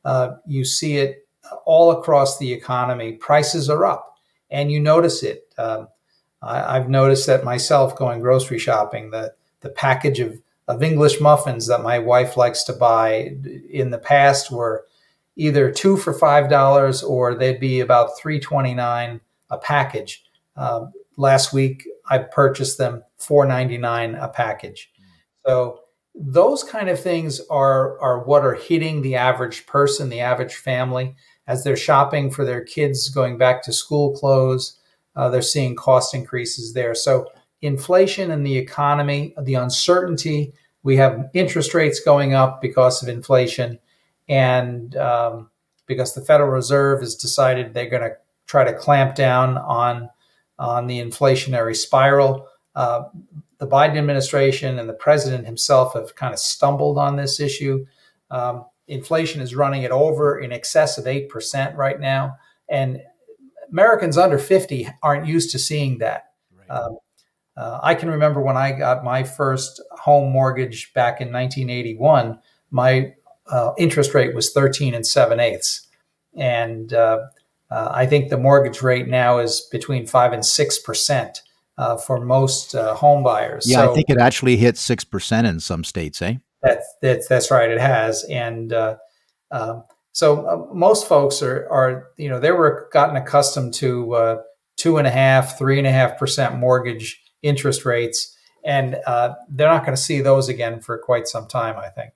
uh, 0.04 0.36
you 0.46 0.64
see 0.64 0.96
it 0.96 1.28
all 1.64 1.92
across 1.92 2.38
the 2.38 2.52
economy. 2.52 3.12
Prices 3.12 3.70
are 3.70 3.84
up, 3.84 4.16
and 4.50 4.72
you 4.72 4.80
notice 4.80 5.22
it. 5.22 5.44
Um, 5.56 5.88
I, 6.42 6.74
have 6.74 6.88
noticed 6.88 7.26
that 7.26 7.44
myself 7.44 7.96
going 7.96 8.20
grocery 8.20 8.58
shopping, 8.58 9.10
the, 9.10 9.34
the 9.60 9.70
package 9.70 10.20
of, 10.20 10.40
of 10.68 10.82
English 10.82 11.20
muffins 11.20 11.66
that 11.66 11.82
my 11.82 11.98
wife 11.98 12.36
likes 12.36 12.62
to 12.64 12.72
buy 12.72 13.34
in 13.70 13.90
the 13.90 13.98
past 13.98 14.50
were 14.50 14.86
either 15.36 15.70
two 15.70 15.96
for 15.96 16.12
five 16.12 16.50
dollars 16.50 17.02
or 17.02 17.34
they'd 17.34 17.60
be 17.60 17.80
about 17.80 18.18
three 18.18 18.38
twenty 18.38 18.74
nine 18.74 19.20
a 19.50 19.58
package. 19.58 20.24
Uh, 20.56 20.86
last 21.16 21.52
week 21.52 21.88
I 22.10 22.18
purchased 22.18 22.78
them 22.78 23.02
four 23.16 23.46
ninety 23.46 23.78
nine 23.78 24.14
a 24.14 24.28
package. 24.28 24.90
So 25.46 25.80
those 26.14 26.64
kind 26.64 26.88
of 26.88 27.00
things 27.00 27.40
are 27.48 27.98
are 28.00 28.24
what 28.24 28.44
are 28.44 28.54
hitting 28.54 29.02
the 29.02 29.16
average 29.16 29.66
person, 29.66 30.08
the 30.08 30.20
average 30.20 30.54
family, 30.54 31.16
as 31.46 31.64
they're 31.64 31.76
shopping 31.76 32.30
for 32.30 32.44
their 32.44 32.62
kids 32.62 33.08
going 33.08 33.38
back 33.38 33.62
to 33.62 33.72
school 33.72 34.14
clothes 34.14 34.77
uh, 35.18 35.28
they're 35.28 35.42
seeing 35.42 35.74
cost 35.74 36.14
increases 36.14 36.72
there. 36.72 36.94
So 36.94 37.26
inflation 37.60 38.30
and 38.30 38.46
the 38.46 38.56
economy, 38.56 39.34
the 39.42 39.54
uncertainty. 39.54 40.54
We 40.84 40.96
have 40.96 41.28
interest 41.34 41.74
rates 41.74 42.00
going 42.00 42.34
up 42.34 42.62
because 42.62 43.02
of 43.02 43.08
inflation, 43.08 43.80
and 44.28 44.96
um, 44.96 45.50
because 45.86 46.14
the 46.14 46.20
Federal 46.20 46.50
Reserve 46.50 47.00
has 47.00 47.16
decided 47.16 47.74
they're 47.74 47.90
going 47.90 48.08
to 48.08 48.16
try 48.46 48.62
to 48.62 48.72
clamp 48.72 49.16
down 49.16 49.58
on 49.58 50.08
on 50.56 50.86
the 50.86 51.00
inflationary 51.00 51.76
spiral. 51.76 52.46
Uh, 52.76 53.02
the 53.58 53.66
Biden 53.66 53.96
administration 53.96 54.78
and 54.78 54.88
the 54.88 54.94
president 54.94 55.46
himself 55.46 55.94
have 55.94 56.14
kind 56.14 56.32
of 56.32 56.38
stumbled 56.38 56.96
on 56.96 57.16
this 57.16 57.40
issue. 57.40 57.84
Um, 58.30 58.66
inflation 58.86 59.40
is 59.40 59.56
running 59.56 59.84
at 59.84 59.90
over 59.90 60.38
in 60.38 60.52
excess 60.52 60.96
of 60.96 61.06
8% 61.06 61.76
right 61.76 61.98
now. 61.98 62.36
And 62.68 63.02
Americans 63.70 64.16
under 64.16 64.38
50 64.38 64.88
aren't 65.02 65.26
used 65.26 65.50
to 65.52 65.58
seeing 65.58 65.98
that. 65.98 66.30
Right. 66.56 66.70
Um, 66.70 66.98
uh, 67.56 67.80
I 67.82 67.94
can 67.94 68.08
remember 68.08 68.40
when 68.40 68.56
I 68.56 68.72
got 68.72 69.02
my 69.02 69.24
first 69.24 69.82
home 69.90 70.32
mortgage 70.32 70.92
back 70.94 71.20
in 71.20 71.32
1981, 71.32 72.38
my 72.70 73.14
uh, 73.50 73.72
interest 73.76 74.14
rate 74.14 74.34
was 74.34 74.52
13 74.52 74.94
and 74.94 75.06
7 75.06 75.40
eighths. 75.40 75.88
And 76.36 76.92
uh, 76.92 77.18
uh, 77.70 77.88
I 77.90 78.06
think 78.06 78.28
the 78.28 78.38
mortgage 78.38 78.80
rate 78.82 79.08
now 79.08 79.38
is 79.38 79.66
between 79.72 80.06
5 80.06 80.32
and 80.32 80.42
6% 80.42 81.36
uh, 81.78 81.96
for 81.96 82.24
most 82.24 82.74
uh, 82.74 82.94
home 82.94 83.24
buyers. 83.24 83.68
Yeah, 83.68 83.84
so, 83.84 83.90
I 83.90 83.94
think 83.94 84.08
it 84.08 84.18
actually 84.18 84.56
hit 84.56 84.76
6% 84.76 85.48
in 85.48 85.58
some 85.60 85.82
states, 85.82 86.22
eh? 86.22 86.34
That's, 86.62 86.86
that's, 87.02 87.28
that's 87.28 87.50
right, 87.50 87.70
it 87.70 87.80
has. 87.80 88.24
And 88.24 88.72
so 90.18 90.68
most 90.74 91.06
folks 91.06 91.42
are, 91.42 91.68
are, 91.70 92.08
you 92.16 92.28
know, 92.28 92.40
they 92.40 92.50
were 92.50 92.88
gotten 92.92 93.14
accustomed 93.14 93.72
to 93.74 94.40
two 94.76 94.96
and 94.96 95.06
a 95.06 95.10
half, 95.10 95.56
three 95.56 95.78
and 95.78 95.86
a 95.86 95.92
half 95.92 96.18
percent 96.18 96.56
mortgage 96.56 97.22
interest 97.40 97.84
rates, 97.84 98.36
and 98.64 98.96
uh, 99.06 99.34
they're 99.48 99.68
not 99.68 99.84
going 99.84 99.94
to 99.94 100.02
see 100.02 100.20
those 100.20 100.48
again 100.48 100.80
for 100.80 100.98
quite 100.98 101.28
some 101.28 101.46
time, 101.46 101.76
I 101.76 101.88
think. 101.88 102.14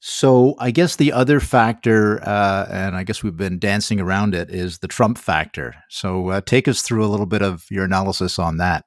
So 0.00 0.56
I 0.58 0.72
guess 0.72 0.96
the 0.96 1.12
other 1.12 1.40
factor, 1.40 2.22
uh, 2.22 2.66
and 2.70 2.94
I 2.94 3.04
guess 3.04 3.22
we've 3.22 3.36
been 3.36 3.58
dancing 3.58 3.98
around 3.98 4.34
it, 4.34 4.50
is 4.50 4.80
the 4.80 4.88
Trump 4.88 5.16
factor. 5.16 5.74
So 5.88 6.28
uh, 6.28 6.40
take 6.42 6.68
us 6.68 6.82
through 6.82 7.04
a 7.04 7.08
little 7.08 7.24
bit 7.24 7.40
of 7.40 7.64
your 7.70 7.84
analysis 7.84 8.38
on 8.38 8.58
that. 8.58 8.84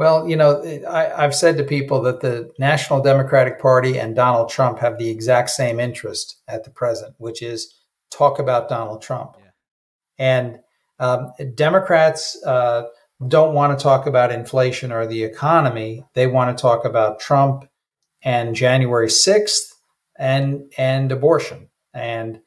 Well, 0.00 0.26
you 0.26 0.34
know, 0.34 0.62
I, 0.88 1.20
have 1.20 1.34
said 1.34 1.58
to 1.58 1.62
people 1.62 2.00
that 2.04 2.22
the 2.22 2.50
National 2.58 3.02
Democratic 3.02 3.60
Party 3.60 3.98
and 3.98 4.16
Donald 4.16 4.48
Trump 4.48 4.78
have 4.78 4.96
the 4.96 5.10
exact 5.10 5.50
same 5.50 5.78
interest 5.78 6.38
at 6.48 6.64
the 6.64 6.70
present, 6.70 7.14
which 7.18 7.42
is 7.42 7.78
talk 8.10 8.38
about 8.38 8.70
Donald 8.70 9.02
Trump. 9.02 9.36
Yeah. 9.38 9.50
And 10.18 10.58
um, 11.00 11.32
Democrats 11.54 12.42
uh, 12.46 12.84
don't 13.28 13.52
want 13.52 13.78
to 13.78 13.82
talk 13.82 14.06
about 14.06 14.32
inflation 14.32 14.90
or 14.90 15.06
the 15.06 15.22
economy. 15.22 16.06
They 16.14 16.26
want 16.26 16.56
to 16.56 16.62
talk 16.62 16.86
about 16.86 17.20
Trump 17.20 17.68
and 18.22 18.54
January 18.54 19.08
6th 19.08 19.74
and, 20.18 20.62
and 20.78 21.12
abortion. 21.12 21.68
And 21.92 22.40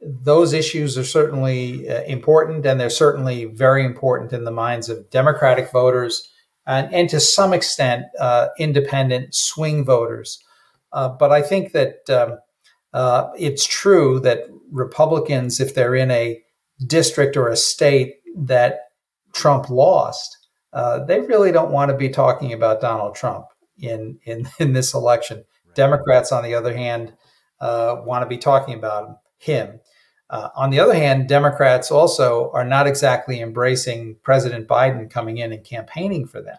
those 0.00 0.52
issues 0.52 0.98
are 0.98 1.04
certainly 1.04 1.88
uh, 1.88 2.02
important, 2.02 2.66
and 2.66 2.80
they're 2.80 2.90
certainly 2.90 3.44
very 3.44 3.84
important 3.84 4.32
in 4.32 4.42
the 4.42 4.50
minds 4.50 4.88
of 4.88 5.08
Democratic 5.10 5.70
voters 5.70 6.32
and, 6.66 6.92
and 6.92 7.08
to 7.10 7.20
some 7.20 7.52
extent, 7.52 8.06
uh, 8.20 8.48
independent 8.58 9.34
swing 9.34 9.84
voters. 9.84 10.42
Uh, 10.92 11.08
but 11.08 11.32
I 11.32 11.42
think 11.42 11.72
that 11.72 12.08
um, 12.10 12.38
uh, 12.92 13.30
it's 13.38 13.66
true 13.66 14.20
that 14.20 14.44
Republicans, 14.70 15.60
if 15.60 15.74
they're 15.74 15.94
in 15.94 16.10
a 16.10 16.40
district 16.86 17.36
or 17.36 17.48
a 17.48 17.56
state 17.56 18.16
that 18.36 18.80
Trump 19.32 19.70
lost, 19.70 20.36
uh, 20.72 21.04
they 21.04 21.20
really 21.20 21.52
don't 21.52 21.70
want 21.70 21.90
to 21.90 21.96
be 21.96 22.08
talking 22.08 22.52
about 22.52 22.80
Donald 22.80 23.14
Trump 23.14 23.46
in 23.78 24.18
in, 24.24 24.48
in 24.58 24.72
this 24.72 24.94
election. 24.94 25.38
Right. 25.66 25.74
Democrats, 25.74 26.32
on 26.32 26.42
the 26.42 26.54
other 26.54 26.76
hand, 26.76 27.14
uh, 27.60 27.96
want 28.04 28.22
to 28.22 28.28
be 28.28 28.38
talking 28.38 28.74
about 28.74 29.18
him. 29.38 29.80
Uh, 30.28 30.48
on 30.56 30.70
the 30.70 30.80
other 30.80 30.94
hand, 30.94 31.28
Democrats 31.28 31.90
also 31.90 32.50
are 32.52 32.64
not 32.64 32.86
exactly 32.86 33.40
embracing 33.40 34.16
President 34.22 34.66
Biden 34.66 35.10
coming 35.10 35.38
in 35.38 35.52
and 35.52 35.64
campaigning 35.64 36.26
for 36.26 36.42
them. 36.42 36.56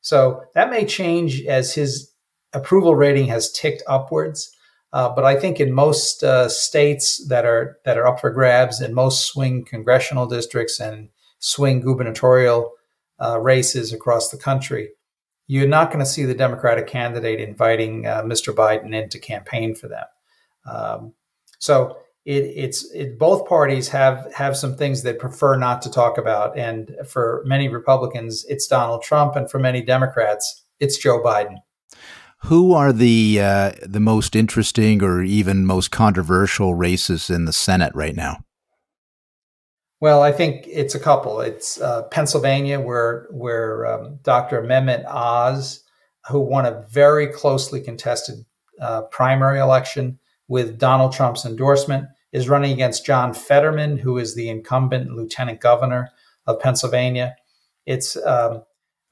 So 0.00 0.44
that 0.54 0.70
may 0.70 0.84
change 0.84 1.42
as 1.44 1.74
his 1.74 2.12
approval 2.52 2.94
rating 2.94 3.26
has 3.26 3.52
ticked 3.52 3.82
upwards. 3.86 4.50
Uh, 4.92 5.08
but 5.08 5.24
I 5.24 5.38
think 5.38 5.60
in 5.60 5.72
most 5.72 6.22
uh, 6.22 6.48
states 6.48 7.26
that 7.28 7.44
are 7.44 7.78
that 7.84 7.98
are 7.98 8.06
up 8.06 8.20
for 8.20 8.30
grabs, 8.30 8.80
in 8.80 8.94
most 8.94 9.26
swing 9.26 9.64
congressional 9.64 10.26
districts 10.26 10.80
and 10.80 11.10
swing 11.38 11.80
gubernatorial 11.80 12.72
uh, 13.22 13.38
races 13.38 13.92
across 13.92 14.30
the 14.30 14.38
country, 14.38 14.90
you're 15.46 15.68
not 15.68 15.90
going 15.90 16.04
to 16.04 16.10
see 16.10 16.24
the 16.24 16.34
Democratic 16.34 16.86
candidate 16.86 17.40
inviting 17.40 18.06
uh, 18.06 18.22
Mr. 18.22 18.54
Biden 18.54 18.94
in 18.94 19.08
to 19.10 19.18
campaign 19.18 19.74
for 19.74 19.88
them. 19.88 20.06
Um, 20.64 21.12
so 21.58 21.98
it, 22.26 22.52
it's 22.56 22.90
it, 22.90 23.18
both 23.18 23.48
parties 23.48 23.88
have 23.88 24.30
have 24.34 24.56
some 24.56 24.76
things 24.76 25.02
they 25.02 25.12
prefer 25.12 25.56
not 25.56 25.80
to 25.82 25.90
talk 25.90 26.18
about, 26.18 26.58
and 26.58 26.94
for 27.06 27.42
many 27.46 27.68
Republicans, 27.68 28.44
it's 28.48 28.66
Donald 28.66 29.02
Trump, 29.02 29.36
and 29.36 29.48
for 29.48 29.60
many 29.60 29.80
Democrats, 29.80 30.64
it's 30.80 30.98
Joe 30.98 31.22
Biden. 31.22 31.58
Who 32.46 32.74
are 32.74 32.92
the 32.92 33.38
uh, 33.40 33.72
the 33.82 34.00
most 34.00 34.34
interesting 34.34 35.04
or 35.04 35.22
even 35.22 35.64
most 35.64 35.92
controversial 35.92 36.74
races 36.74 37.30
in 37.30 37.44
the 37.44 37.52
Senate 37.52 37.94
right 37.94 38.16
now? 38.16 38.38
Well, 40.00 40.22
I 40.22 40.32
think 40.32 40.66
it's 40.66 40.96
a 40.96 41.00
couple. 41.00 41.40
It's 41.40 41.80
uh, 41.80 42.02
Pennsylvania, 42.10 42.80
where 42.80 43.28
where 43.30 43.86
um, 43.86 44.18
Dr. 44.24 44.62
Mehmet 44.62 45.04
Oz, 45.06 45.84
who 46.28 46.40
won 46.40 46.66
a 46.66 46.84
very 46.90 47.28
closely 47.28 47.80
contested 47.80 48.44
uh, 48.80 49.02
primary 49.02 49.60
election 49.60 50.18
with 50.48 50.78
Donald 50.78 51.12
Trump's 51.12 51.44
endorsement, 51.44 52.08
is 52.32 52.48
running 52.48 52.72
against 52.72 53.06
John 53.06 53.32
Fetterman, 53.32 53.98
who 53.98 54.18
is 54.18 54.34
the 54.34 54.48
incumbent 54.48 55.10
lieutenant 55.10 55.60
governor 55.60 56.10
of 56.46 56.60
Pennsylvania. 56.60 57.36
It's 57.86 58.16
um, 58.24 58.62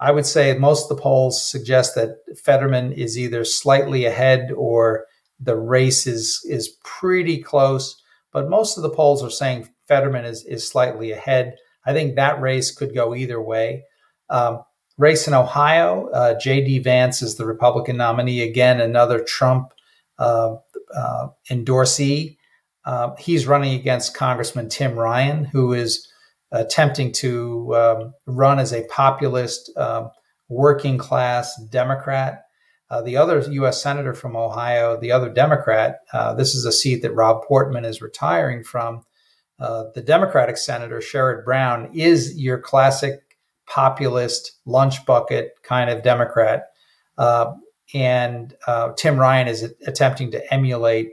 I 0.00 0.11
would 0.11 0.26
say 0.26 0.56
most 0.59 0.90
of 0.90 0.97
the 0.97 1.02
polls 1.02 1.47
suggest 1.47 1.94
that 1.94 2.18
Fetterman 2.37 2.92
is 2.92 3.18
either 3.18 3.44
slightly 3.44 4.04
ahead 4.04 4.50
or 4.56 5.06
the 5.40 5.56
race 5.56 6.06
is 6.06 6.40
is 6.49 6.76
pretty 6.85 7.42
close. 7.42 8.00
But 8.33 8.49
most 8.49 8.76
of 8.76 8.83
the 8.83 8.90
polls 8.90 9.23
are 9.23 9.30
saying 9.30 9.68
Fetterman 9.87 10.25
is, 10.25 10.44
is 10.44 10.68
slightly 10.68 11.12
ahead. 11.12 11.56
I 11.87 11.92
think 11.92 12.16
that 12.16 12.40
race 12.40 12.75
could 12.75 12.94
go 12.94 13.14
either 13.14 13.40
way. 13.40 13.85
Um, 14.28 14.62
race 14.99 15.28
in 15.28 15.35
Ohio, 15.35 16.09
uh, 16.09 16.38
J.D. 16.38 16.80
Vance 16.80 17.23
is 17.23 17.37
the 17.37 17.47
Republican 17.47 17.97
nominee. 17.97 18.42
Again, 18.42 18.80
another 18.80 19.21
Trump 19.21 19.73
uh, 20.18 20.56
uh, 20.94 21.28
endorsee. 21.50 22.37
Uh, 22.85 23.14
he's 23.19 23.47
running 23.47 23.75
against 23.75 24.14
Congressman 24.14 24.69
Tim 24.69 24.99
Ryan, 24.99 25.45
who 25.45 25.73
is 25.73 26.07
attempting 26.53 27.12
to 27.12 27.75
um, 27.75 28.14
run 28.26 28.59
as 28.59 28.73
a 28.73 28.87
populist, 28.87 29.76
um, 29.76 30.11
working 30.49 30.99
class 30.99 31.61
Democrat. 31.71 32.43
Uh, 32.91 33.03
the 33.03 33.17
other 33.17 33.41
U.S. 33.41 33.83
Senator 33.83 34.14
from 34.14 34.37
Ohio, 34.37 34.99
the 35.00 35.11
other 35.11 35.31
Democrat, 35.31 36.00
uh, 36.12 36.35
this 36.35 36.55
is 36.55 36.64
a 36.64 36.73
seat 36.73 37.03
that 37.03 37.14
Rob 37.14 37.43
Portman 37.45 37.85
is 37.85 38.03
retiring 38.03 38.62
from. 38.62 39.03
Uh, 39.59 39.85
the 39.95 40.03
Democratic 40.03 40.57
Senator, 40.57 40.99
Sherrod 40.99 41.45
Brown, 41.45 41.91
is 41.95 42.37
your 42.37 42.59
classic 42.59 43.21
populist 43.67 44.53
lunch 44.67 45.07
bucket 45.07 45.53
kind 45.62 45.88
of 45.88 46.03
Democrat. 46.03 46.67
Uh, 47.17 47.55
and 47.95 48.55
Tim 48.97 49.17
Ryan 49.17 49.49
is 49.49 49.73
attempting 49.87 50.33
to 50.33 50.53
emulate 50.53 51.11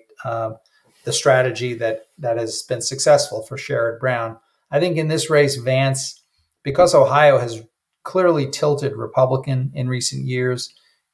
the 1.04 1.14
strategy 1.14 1.74
that, 1.76 2.08
that 2.18 2.38
has 2.38 2.62
been 2.64 2.82
successful 2.82 3.42
for 3.44 3.58
Sherrod 3.58 4.00
Brown. 4.00 4.38
I 4.70 4.80
think 4.80 4.98
in 4.98 5.08
this 5.08 5.30
race, 5.30 5.56
Vance, 5.56 6.22
because 6.64 6.94
Ohio 6.96 7.38
has 7.40 7.64
clearly 8.04 8.50
tilted 8.50 8.96
Republican 8.96 9.72
in 9.74 9.88
recent 9.88 10.26
years, 10.26 10.74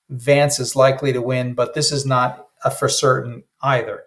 Vance 0.10 0.60
is 0.60 0.75
likely 0.75 1.12
to 1.13 1.22
win, 1.22 1.53
but 1.53 1.74
this 1.74 1.91
is 1.91 2.06
not 2.06 2.48
for 2.77 2.88
certain 2.88 3.44
either. 3.62 4.03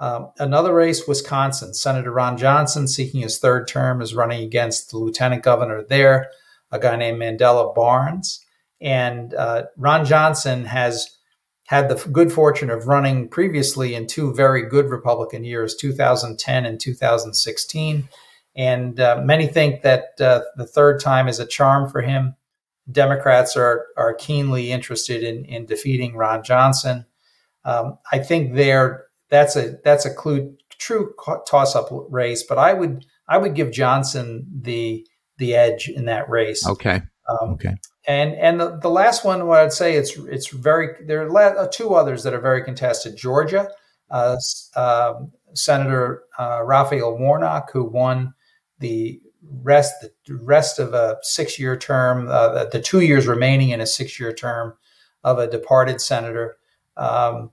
Um, 0.00 0.32
another 0.38 0.74
race, 0.74 1.06
Wisconsin. 1.06 1.74
Senator 1.74 2.10
Ron 2.10 2.36
Johnson, 2.36 2.88
seeking 2.88 3.20
his 3.20 3.38
third 3.38 3.68
term, 3.68 4.02
is 4.02 4.14
running 4.14 4.42
against 4.42 4.90
the 4.90 4.98
lieutenant 4.98 5.42
governor 5.42 5.84
there, 5.88 6.28
a 6.70 6.78
guy 6.78 6.96
named 6.96 7.20
Mandela 7.20 7.72
Barnes. 7.74 8.44
And 8.80 9.32
uh, 9.34 9.64
Ron 9.76 10.04
Johnson 10.04 10.64
has 10.64 11.16
had 11.72 11.88
the 11.88 11.94
good 12.10 12.30
fortune 12.30 12.68
of 12.68 12.86
running 12.86 13.26
previously 13.26 13.94
in 13.94 14.06
two 14.06 14.34
very 14.34 14.62
good 14.68 14.90
Republican 14.90 15.42
years, 15.42 15.74
2010 15.74 16.66
and 16.66 16.78
2016. 16.78 18.08
And 18.54 19.00
uh, 19.00 19.22
many 19.24 19.46
think 19.46 19.80
that 19.80 20.20
uh, 20.20 20.42
the 20.58 20.66
third 20.66 21.00
time 21.00 21.28
is 21.28 21.40
a 21.40 21.46
charm 21.46 21.88
for 21.88 22.02
him. 22.02 22.36
Democrats 22.90 23.56
are, 23.56 23.86
are 23.96 24.12
keenly 24.12 24.70
interested 24.70 25.22
in, 25.22 25.46
in 25.46 25.64
defeating 25.64 26.14
Ron 26.14 26.44
Johnson. 26.44 27.06
Um, 27.64 27.96
I 28.12 28.18
think 28.18 28.54
they're 28.54 29.06
that's 29.30 29.56
a 29.56 29.78
that's 29.82 30.04
a 30.04 30.12
clue, 30.12 30.54
true 30.72 31.14
toss 31.46 31.74
up 31.74 31.86
race. 32.10 32.42
But 32.42 32.58
I 32.58 32.74
would 32.74 33.06
I 33.26 33.38
would 33.38 33.54
give 33.54 33.72
Johnson 33.72 34.46
the 34.60 35.06
the 35.38 35.54
edge 35.54 35.88
in 35.88 36.04
that 36.04 36.28
race. 36.28 36.66
Okay. 36.66 37.00
Um, 37.30 37.52
okay. 37.52 37.76
And 38.06 38.34
and 38.34 38.60
the, 38.60 38.78
the 38.78 38.90
last 38.90 39.24
one, 39.24 39.46
what 39.46 39.60
I'd 39.60 39.72
say, 39.72 39.94
it's 39.94 40.16
it's 40.16 40.48
very 40.48 41.04
there 41.06 41.22
are 41.22 41.58
uh, 41.58 41.68
two 41.70 41.94
others 41.94 42.24
that 42.24 42.34
are 42.34 42.40
very 42.40 42.64
contested. 42.64 43.16
Georgia, 43.16 43.70
uh, 44.10 44.36
uh, 44.74 45.14
Senator 45.54 46.24
uh, 46.38 46.62
Raphael 46.64 47.16
Warnock, 47.16 47.70
who 47.72 47.84
won 47.84 48.34
the 48.80 49.20
rest 49.62 50.04
the 50.26 50.34
rest 50.34 50.80
of 50.80 50.94
a 50.94 51.18
six 51.22 51.58
year 51.60 51.76
term, 51.76 52.28
uh, 52.28 52.64
the 52.64 52.80
two 52.80 53.00
years 53.00 53.28
remaining 53.28 53.70
in 53.70 53.80
a 53.80 53.86
six 53.86 54.18
year 54.18 54.32
term 54.32 54.74
of 55.22 55.38
a 55.38 55.48
departed 55.48 56.00
senator. 56.00 56.56
Um, 56.96 57.52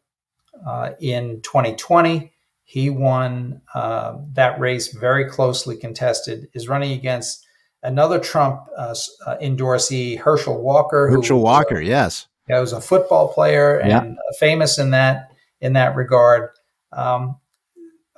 uh, 0.66 0.92
in 1.00 1.42
2020. 1.42 2.34
He 2.64 2.90
won 2.90 3.62
that 3.74 4.60
race 4.60 4.90
very 4.90 5.26
closely 5.30 5.76
contested. 5.76 6.50
Is 6.54 6.68
running 6.68 6.92
against 6.92 7.46
another 7.84 8.20
Trump 8.20 8.62
uh, 8.78 8.96
uh 9.26 9.38
endorsee, 9.38 10.18
Herschel 10.20 10.62
Walker. 10.62 11.10
Herschel 11.10 11.42
Walker, 11.42 11.80
yes, 11.80 12.28
yeah, 12.48 12.60
was 12.60 12.74
a 12.74 12.82
football 12.82 13.32
player 13.32 13.78
and 13.78 13.90
yeah. 13.90 14.14
famous 14.40 14.80
in 14.80 14.92
that 14.92 15.32
in 15.62 15.74
that 15.74 15.96
regard. 15.96 16.50
Um, 16.92 17.38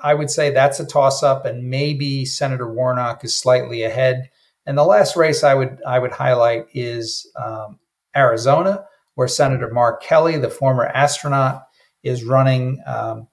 I 0.01 0.13
would 0.13 0.31
say 0.31 0.49
that's 0.49 0.79
a 0.79 0.85
toss 0.85 1.21
up, 1.21 1.45
and 1.45 1.69
maybe 1.69 2.25
Senator 2.25 2.71
Warnock 2.71 3.23
is 3.23 3.37
slightly 3.37 3.83
ahead. 3.83 4.29
And 4.65 4.77
the 4.77 4.83
last 4.83 5.15
race 5.15 5.43
I 5.43 5.53
would 5.53 5.79
I 5.85 5.99
would 5.99 6.11
highlight 6.11 6.65
is 6.73 7.29
um, 7.35 7.79
Arizona, 8.15 8.85
where 9.15 9.27
Senator 9.27 9.71
Mark 9.71 10.01
Kelly, 10.01 10.37
the 10.37 10.49
former 10.49 10.85
astronaut, 10.85 11.63
is 12.03 12.23
running 12.23 12.81
um, 12.87 13.27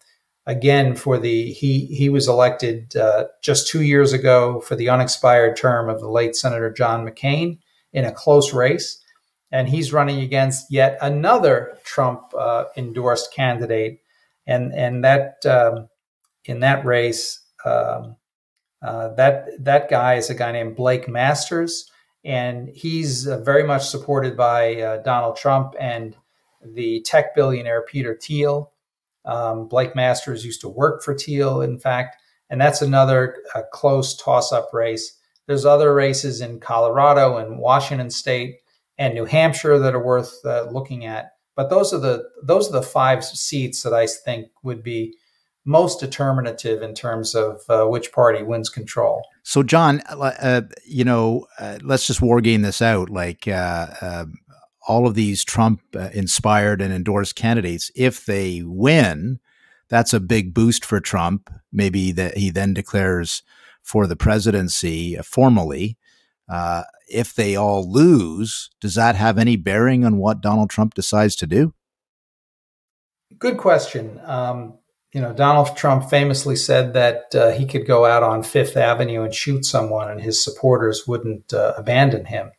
again 0.49 0.97
for 0.97 1.19
the 1.19 1.53
he 1.53 1.85
he 1.87 2.09
was 2.09 2.27
elected 2.27 2.97
uh, 2.97 3.27
just 3.43 3.69
two 3.69 3.83
years 3.83 4.13
ago 4.13 4.61
for 4.61 4.75
the 4.75 4.89
unexpired 4.89 5.57
term 5.57 5.89
of 5.89 6.01
the 6.01 6.09
late 6.09 6.35
Senator 6.35 6.73
John 6.73 7.07
McCain 7.07 7.59
in 7.93 8.05
a 8.05 8.13
close 8.13 8.53
race, 8.53 8.99
and 9.53 9.69
he's 9.69 9.93
running 9.93 10.21
against 10.21 10.73
yet 10.73 10.99
another 11.01 11.79
Trump 11.85 12.33
uh, 12.37 12.65
endorsed 12.77 13.33
candidate, 13.33 14.01
and 14.47 14.73
and 14.73 15.05
that 15.05 15.45
um, 15.47 15.89
in 16.45 16.61
that 16.61 16.85
race. 16.85 17.41
Um, 17.65 18.17
uh, 18.81 19.13
that 19.15 19.49
that 19.59 19.91
guy 19.91 20.15
is 20.15 20.31
a 20.31 20.35
guy 20.35 20.53
named 20.53 20.77
Blake 20.77 21.09
Masters, 21.09 21.91
and 22.25 22.69
he's 22.69 23.27
uh, 23.27 23.39
very 23.39 23.65
much 23.65 23.89
supported 23.89 24.37
by 24.37 24.81
uh, 24.81 25.03
Donald 25.03 25.37
Trump 25.37 25.75
and 25.81 26.17
the 26.65 27.03
tech 27.03 27.35
billionaire 27.35 27.83
Peter 27.83 28.17
Thiel. 28.23 28.73
Um, 29.29 29.69
Blake 29.69 29.95
Masters 29.95 30.45
used 30.45 30.63
to 30.63 30.69
work 30.69 31.03
for 31.05 31.15
Thiel, 31.15 31.61
in 31.61 31.79
fact, 31.79 32.17
and 32.51 32.61
that's 32.61 32.83
another 32.83 33.37
uh, 33.55 33.63
close 33.73 34.17
toss-up 34.17 34.71
race. 34.73 35.17
There's 35.47 35.67
other 35.67 35.95
races 35.95 36.41
in 36.41 36.61
Colorado 36.61 37.37
and 37.37 37.59
Washington 37.59 38.11
State 38.11 38.57
and 38.97 39.15
New 39.15 39.27
Hampshire 39.27 39.79
that 39.79 39.95
are 39.95 40.03
worth 40.03 40.45
uh, 40.45 40.69
looking 40.71 41.05
at. 41.05 41.33
But 41.55 41.71
those 41.71 41.93
are 41.93 41.99
the 41.99 42.25
those 42.43 42.69
are 42.69 42.73
the 42.73 42.83
five 42.83 43.25
seats 43.25 43.83
that 43.83 43.93
I 43.93 44.07
think 44.07 44.49
would 44.63 44.83
be 44.83 45.15
most 45.65 46.01
determinative 46.01 46.83
in 46.83 46.95
terms 46.95 47.35
of 47.35 47.61
uh, 47.69 47.85
which 47.85 48.13
party 48.13 48.43
wins 48.43 48.71
control. 48.71 49.23
So, 49.43 49.63
John, 49.63 50.01
uh, 50.09 50.33
uh 50.41 50.63
you 50.87 51.05
know, 51.05 51.47
uh, 51.59 51.79
let's 51.83 52.07
just 52.07 52.23
war 52.23 52.41
game 52.41 52.63
this 52.63 52.81
out. 52.81 53.11
Like 53.11 53.47
uh, 53.47 53.89
um, 54.01 54.39
all 54.89 55.07
of 55.07 55.15
these 55.15 55.45
Trump 55.45 55.83
uh, 55.95 56.09
inspired 56.13 56.81
and 56.81 56.93
endorsed 56.93 57.37
candidates, 57.37 57.91
if 57.95 58.27
they 58.27 58.63
win, 58.65 59.39
that's 59.89 60.13
a 60.13 60.21
big 60.21 60.53
boost 60.53 60.85
for 60.85 60.99
Trump. 60.99 61.51
Maybe 61.73 62.11
that 62.13 62.37
he 62.37 62.51
then 62.51 62.75
declares 62.75 63.43
for 63.83 64.07
the 64.07 64.17
presidency 64.17 65.17
formally. 65.23 65.97
if 67.09 67.35
they 67.35 67.57
all 67.57 67.91
lose, 67.91 68.71
does 68.81 68.95
that 68.97 69.15
have 69.15 69.39
any 69.39 69.57
bearing 69.57 70.05
on 70.05 70.19
what 70.19 70.41
Donald 70.41 70.69
Trump 70.69 70.95
decides 70.95 71.37
to 71.37 71.47
do? 71.47 71.73
Good 73.39 73.57
question. 73.57 74.21
Um, 74.25 74.79
you 75.13 75.21
know, 75.21 75.33
Donald 75.33 75.77
Trump 75.77 76.11
famously 76.11 76.57
said 76.57 76.93
that 76.93 77.35
uh, 77.35 77.51
he 77.53 77.67
could 77.67 77.87
go 77.87 78.05
out 78.05 78.23
on 78.23 78.43
Fifth 78.43 78.77
Avenue 78.77 79.23
and 79.23 79.35
shoot 79.35 79.65
someone, 79.65 80.11
and 80.11 80.21
his 80.21 80.43
supporters 80.43 81.07
wouldn't 81.07 81.53
uh, 81.53 81.75
abandon 81.77 82.27
him. 82.27 82.51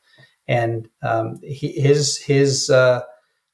And 0.49 0.89
um, 1.01 1.39
he, 1.43 1.71
his 1.79 2.17
his 2.17 2.69
uh, 2.69 3.03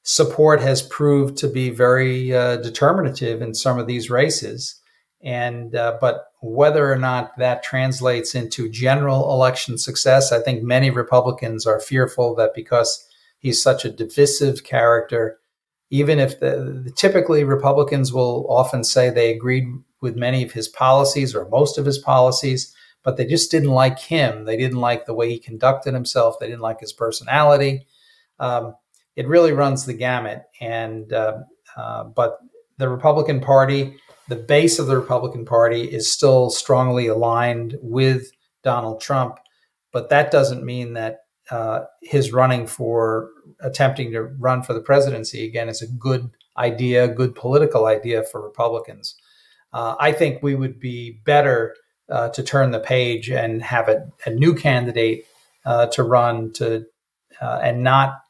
support 0.02 0.60
has 0.60 0.82
proved 0.82 1.36
to 1.38 1.48
be 1.48 1.70
very 1.70 2.34
uh, 2.34 2.56
determinative 2.56 3.42
in 3.42 3.54
some 3.54 3.78
of 3.78 3.86
these 3.86 4.10
races. 4.10 4.80
And 5.22 5.76
uh, 5.76 5.98
but 6.00 6.26
whether 6.40 6.90
or 6.90 6.96
not 6.96 7.36
that 7.38 7.62
translates 7.62 8.34
into 8.34 8.68
general 8.68 9.30
election 9.30 9.78
success, 9.78 10.32
I 10.32 10.40
think 10.40 10.62
many 10.62 10.90
Republicans 10.90 11.66
are 11.66 11.80
fearful 11.80 12.34
that 12.36 12.54
because 12.54 13.06
he's 13.38 13.62
such 13.62 13.84
a 13.84 13.90
divisive 13.90 14.64
character 14.64 15.38
even 15.90 16.18
if 16.18 16.40
the, 16.40 16.82
the, 16.84 16.90
typically 16.90 17.44
Republicans 17.44 18.12
will 18.12 18.46
often 18.48 18.82
say 18.82 19.08
they 19.08 19.32
agreed 19.32 19.66
with 20.00 20.16
many 20.16 20.42
of 20.42 20.52
his 20.52 20.68
policies 20.68 21.34
or 21.34 21.48
most 21.48 21.78
of 21.78 21.86
his 21.86 21.98
policies, 21.98 22.74
but 23.06 23.16
they 23.16 23.24
just 23.24 23.52
didn't 23.52 23.70
like 23.70 24.00
him. 24.00 24.46
They 24.46 24.56
didn't 24.56 24.80
like 24.80 25.06
the 25.06 25.14
way 25.14 25.30
he 25.30 25.38
conducted 25.38 25.94
himself. 25.94 26.40
They 26.40 26.48
didn't 26.48 26.60
like 26.60 26.80
his 26.80 26.92
personality. 26.92 27.86
Um, 28.40 28.74
it 29.14 29.28
really 29.28 29.52
runs 29.52 29.86
the 29.86 29.94
gamut. 29.94 30.42
And 30.60 31.12
uh, 31.12 31.38
uh, 31.76 32.02
but 32.02 32.38
the 32.78 32.88
Republican 32.88 33.40
Party, 33.40 33.96
the 34.28 34.34
base 34.34 34.80
of 34.80 34.88
the 34.88 34.98
Republican 34.98 35.44
Party, 35.44 35.84
is 35.84 36.12
still 36.12 36.50
strongly 36.50 37.06
aligned 37.06 37.78
with 37.80 38.32
Donald 38.64 39.00
Trump. 39.00 39.38
But 39.92 40.08
that 40.08 40.32
doesn't 40.32 40.64
mean 40.64 40.94
that 40.94 41.20
uh, 41.48 41.84
his 42.02 42.32
running 42.32 42.66
for 42.66 43.30
attempting 43.60 44.10
to 44.10 44.22
run 44.22 44.64
for 44.64 44.74
the 44.74 44.80
presidency 44.80 45.46
again 45.46 45.68
is 45.68 45.80
a 45.80 45.86
good 45.86 46.28
idea, 46.58 47.06
good 47.06 47.36
political 47.36 47.86
idea 47.86 48.24
for 48.24 48.42
Republicans. 48.42 49.14
Uh, 49.72 49.94
I 50.00 50.10
think 50.10 50.42
we 50.42 50.56
would 50.56 50.80
be 50.80 51.20
better 51.24 51.76
uh, 52.10 52.28
to 52.30 52.42
turn 52.42 52.70
the 52.70 52.80
page 52.80 53.30
and 53.30 53.62
have 53.62 53.88
a, 53.88 54.06
a 54.24 54.30
new 54.30 54.54
candidate 54.54 55.24
uh, 55.64 55.86
to 55.86 56.02
run 56.02 56.52
to 56.52 56.84
uh, 57.40 57.60
and 57.62 57.82
not 57.82 58.20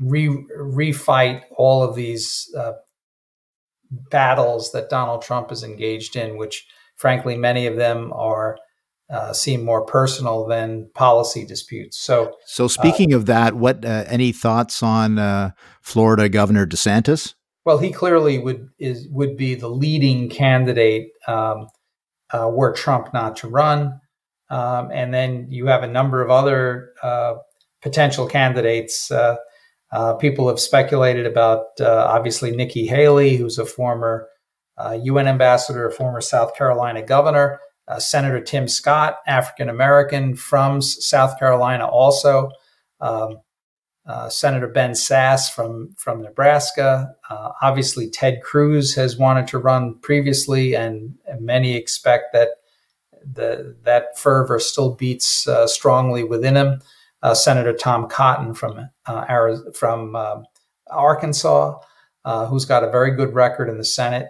re 0.00 0.28
refight 0.58 1.42
all 1.56 1.82
of 1.82 1.94
these 1.94 2.52
uh, 2.56 2.72
battles 4.10 4.72
that 4.72 4.90
Donald 4.90 5.22
Trump 5.22 5.52
is 5.52 5.62
engaged 5.62 6.16
in, 6.16 6.36
which 6.36 6.66
frankly 6.96 7.36
many 7.36 7.66
of 7.66 7.76
them 7.76 8.12
are 8.12 8.58
uh, 9.10 9.32
seem 9.32 9.64
more 9.64 9.84
personal 9.84 10.46
than 10.46 10.88
policy 10.94 11.44
disputes. 11.44 11.98
So, 11.98 12.36
so 12.46 12.68
speaking 12.68 13.12
uh, 13.12 13.18
of 13.18 13.26
that, 13.26 13.54
what 13.54 13.84
uh, 13.84 14.04
any 14.06 14.32
thoughts 14.32 14.82
on 14.82 15.18
uh, 15.18 15.50
Florida 15.82 16.28
Governor 16.28 16.66
DeSantis? 16.66 17.34
Well, 17.66 17.78
he 17.78 17.92
clearly 17.92 18.38
would 18.38 18.68
is 18.78 19.06
would 19.10 19.36
be 19.36 19.54
the 19.54 19.68
leading 19.68 20.28
candidate 20.28 21.08
um, 21.26 21.68
uh, 22.34 22.48
were 22.48 22.72
Trump 22.72 23.12
not 23.14 23.36
to 23.36 23.48
run, 23.48 24.00
um, 24.50 24.90
and 24.92 25.12
then 25.12 25.46
you 25.50 25.66
have 25.66 25.82
a 25.82 25.88
number 25.88 26.22
of 26.22 26.30
other 26.30 26.92
uh, 27.02 27.34
potential 27.82 28.26
candidates. 28.26 29.10
people 30.18 30.48
have 30.48 30.58
speculated 30.58 31.26
about 31.26 31.66
obviously 31.80 32.50
Nikki 32.50 32.86
Haley, 32.86 33.36
who's 33.36 33.58
a 33.58 33.66
former 33.66 34.28
UN 35.02 35.28
ambassador, 35.28 35.90
former 35.90 36.20
South 36.20 36.56
Carolina 36.56 37.02
governor 37.02 37.60
uh, 37.88 37.98
Senator 37.98 38.40
Tim 38.40 38.68
Scott, 38.68 39.18
African 39.26 39.68
American 39.68 40.34
from 40.36 40.80
South 40.80 41.38
Carolina, 41.38 41.86
also. 41.86 42.50
Um, 43.00 43.38
uh, 44.06 44.28
Senator 44.28 44.68
Ben 44.68 44.90
Sasse 44.90 45.50
from 45.50 45.94
from 45.96 46.22
Nebraska. 46.22 47.14
Uh, 47.30 47.52
obviously, 47.62 48.10
Ted 48.10 48.42
Cruz 48.42 48.94
has 48.94 49.16
wanted 49.16 49.46
to 49.48 49.58
run 49.58 49.94
previously, 50.00 50.74
and, 50.74 51.14
and 51.26 51.40
many 51.40 51.74
expect 51.74 52.34
that 52.34 52.50
the 53.32 53.74
that 53.84 54.18
fervor 54.18 54.58
still 54.58 54.94
beats 54.94 55.48
uh, 55.48 55.66
strongly 55.66 56.22
within 56.22 56.56
him. 56.56 56.82
Uh, 57.22 57.32
Senator 57.32 57.72
Tom 57.72 58.06
Cotton 58.06 58.52
from 58.52 58.90
uh, 59.06 59.56
from 59.72 60.14
um, 60.14 60.44
Arkansas, 60.90 61.78
who's 62.48 62.66
got 62.66 62.84
a 62.84 62.90
very 62.90 63.10
good 63.12 63.34
record 63.34 63.70
in 63.70 63.78
the 63.78 63.84
Senate. 63.84 64.28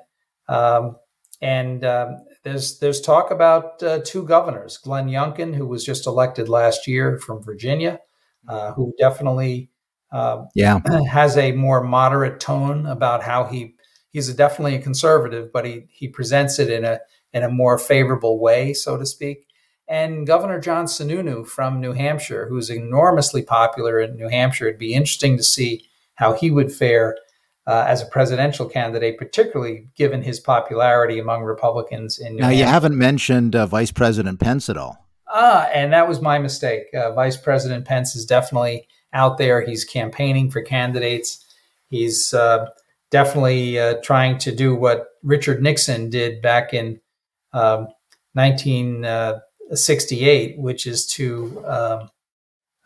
Um, 0.48 0.96
and 1.42 1.84
um, 1.84 2.24
there's 2.44 2.78
there's 2.78 3.00
talk 3.00 3.32
about 3.32 3.80
two 4.04 4.24
governors, 4.24 4.76
Glenn 4.78 5.08
Youngkin, 5.08 5.56
who 5.56 5.66
was 5.66 5.84
just 5.84 6.06
elected 6.06 6.48
last 6.48 6.86
year 6.86 7.18
from 7.18 7.42
Virginia, 7.42 7.98
uh, 8.48 8.72
who 8.72 8.94
definitely 8.98 9.70
uh, 10.12 10.44
yeah 10.54 10.80
has 11.10 11.36
a 11.36 11.52
more 11.52 11.82
moderate 11.82 12.40
tone 12.40 12.86
about 12.86 13.22
how 13.22 13.44
he 13.44 13.74
he's 14.14 14.28
a, 14.28 14.34
definitely 14.34 14.76
a 14.76 14.80
conservative, 14.80 15.52
but 15.52 15.66
he 15.66 15.84
he 15.90 16.08
presents 16.08 16.58
it 16.58 16.70
in 16.70 16.84
a 16.84 17.00
in 17.34 17.42
a 17.42 17.50
more 17.50 17.78
favorable 17.78 18.40
way, 18.40 18.72
so 18.72 18.96
to 18.96 19.04
speak. 19.04 19.46
And 19.86 20.26
Governor 20.26 20.60
John 20.60 20.86
Sununu 20.86 21.46
from 21.46 21.80
New 21.80 21.92
Hampshire, 21.92 22.46
who's 22.48 22.70
enormously 22.70 23.42
popular 23.42 24.00
in 24.00 24.16
New 24.16 24.28
Hampshire, 24.28 24.68
it'd 24.68 24.78
be 24.78 24.94
interesting 24.94 25.36
to 25.36 25.42
see 25.42 25.84
how 26.14 26.32
he 26.32 26.50
would 26.50 26.72
fare 26.72 27.16
uh, 27.66 27.84
as 27.86 28.00
a 28.00 28.06
presidential 28.06 28.66
candidate, 28.66 29.18
particularly 29.18 29.88
given 29.94 30.22
his 30.22 30.40
popularity 30.40 31.18
among 31.18 31.42
Republicans 31.42 32.18
in 32.18 32.36
New 32.36 32.42
Now, 32.42 32.48
you 32.50 32.64
haven't 32.64 32.96
mentioned 32.96 33.56
uh, 33.56 33.66
Vice 33.66 33.90
President 33.90 34.40
Pence 34.40 34.70
at 34.70 34.78
all. 34.78 35.03
Ah, 35.36 35.68
and 35.74 35.92
that 35.92 36.06
was 36.06 36.20
my 36.20 36.38
mistake. 36.38 36.84
Uh, 36.94 37.10
Vice 37.10 37.36
President 37.36 37.84
Pence 37.84 38.14
is 38.14 38.24
definitely 38.24 38.86
out 39.12 39.36
there. 39.36 39.66
He's 39.66 39.84
campaigning 39.84 40.48
for 40.48 40.62
candidates. 40.62 41.44
He's 41.88 42.32
uh, 42.32 42.66
definitely 43.10 43.80
uh, 43.80 43.96
trying 44.04 44.38
to 44.38 44.54
do 44.54 44.76
what 44.76 45.08
Richard 45.24 45.60
Nixon 45.60 46.08
did 46.08 46.40
back 46.40 46.72
in 46.72 47.00
um, 47.52 47.88
1968, 48.34 50.60
which 50.60 50.86
is 50.86 51.04
to 51.08 51.64
um, 51.66 52.10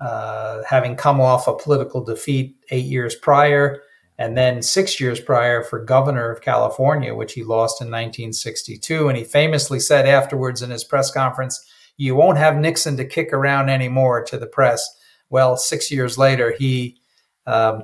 uh, 0.00 0.62
having 0.66 0.96
come 0.96 1.20
off 1.20 1.48
a 1.48 1.54
political 1.54 2.02
defeat 2.02 2.56
eight 2.70 2.86
years 2.86 3.14
prior 3.14 3.82
and 4.16 4.38
then 4.38 4.62
six 4.62 4.98
years 4.98 5.20
prior 5.20 5.62
for 5.62 5.84
governor 5.84 6.30
of 6.30 6.40
California, 6.40 7.14
which 7.14 7.34
he 7.34 7.44
lost 7.44 7.82
in 7.82 7.88
1962. 7.88 9.06
And 9.06 9.18
he 9.18 9.24
famously 9.24 9.80
said 9.80 10.06
afterwards 10.06 10.62
in 10.62 10.70
his 10.70 10.82
press 10.82 11.10
conference, 11.10 11.62
You 11.98 12.14
won't 12.14 12.38
have 12.38 12.56
Nixon 12.56 12.96
to 12.96 13.04
kick 13.04 13.32
around 13.32 13.68
anymore 13.68 14.24
to 14.24 14.38
the 14.38 14.46
press. 14.46 14.88
Well, 15.28 15.58
six 15.58 15.90
years 15.90 16.16
later, 16.16 16.54
he 16.58 16.96
um, 17.46 17.82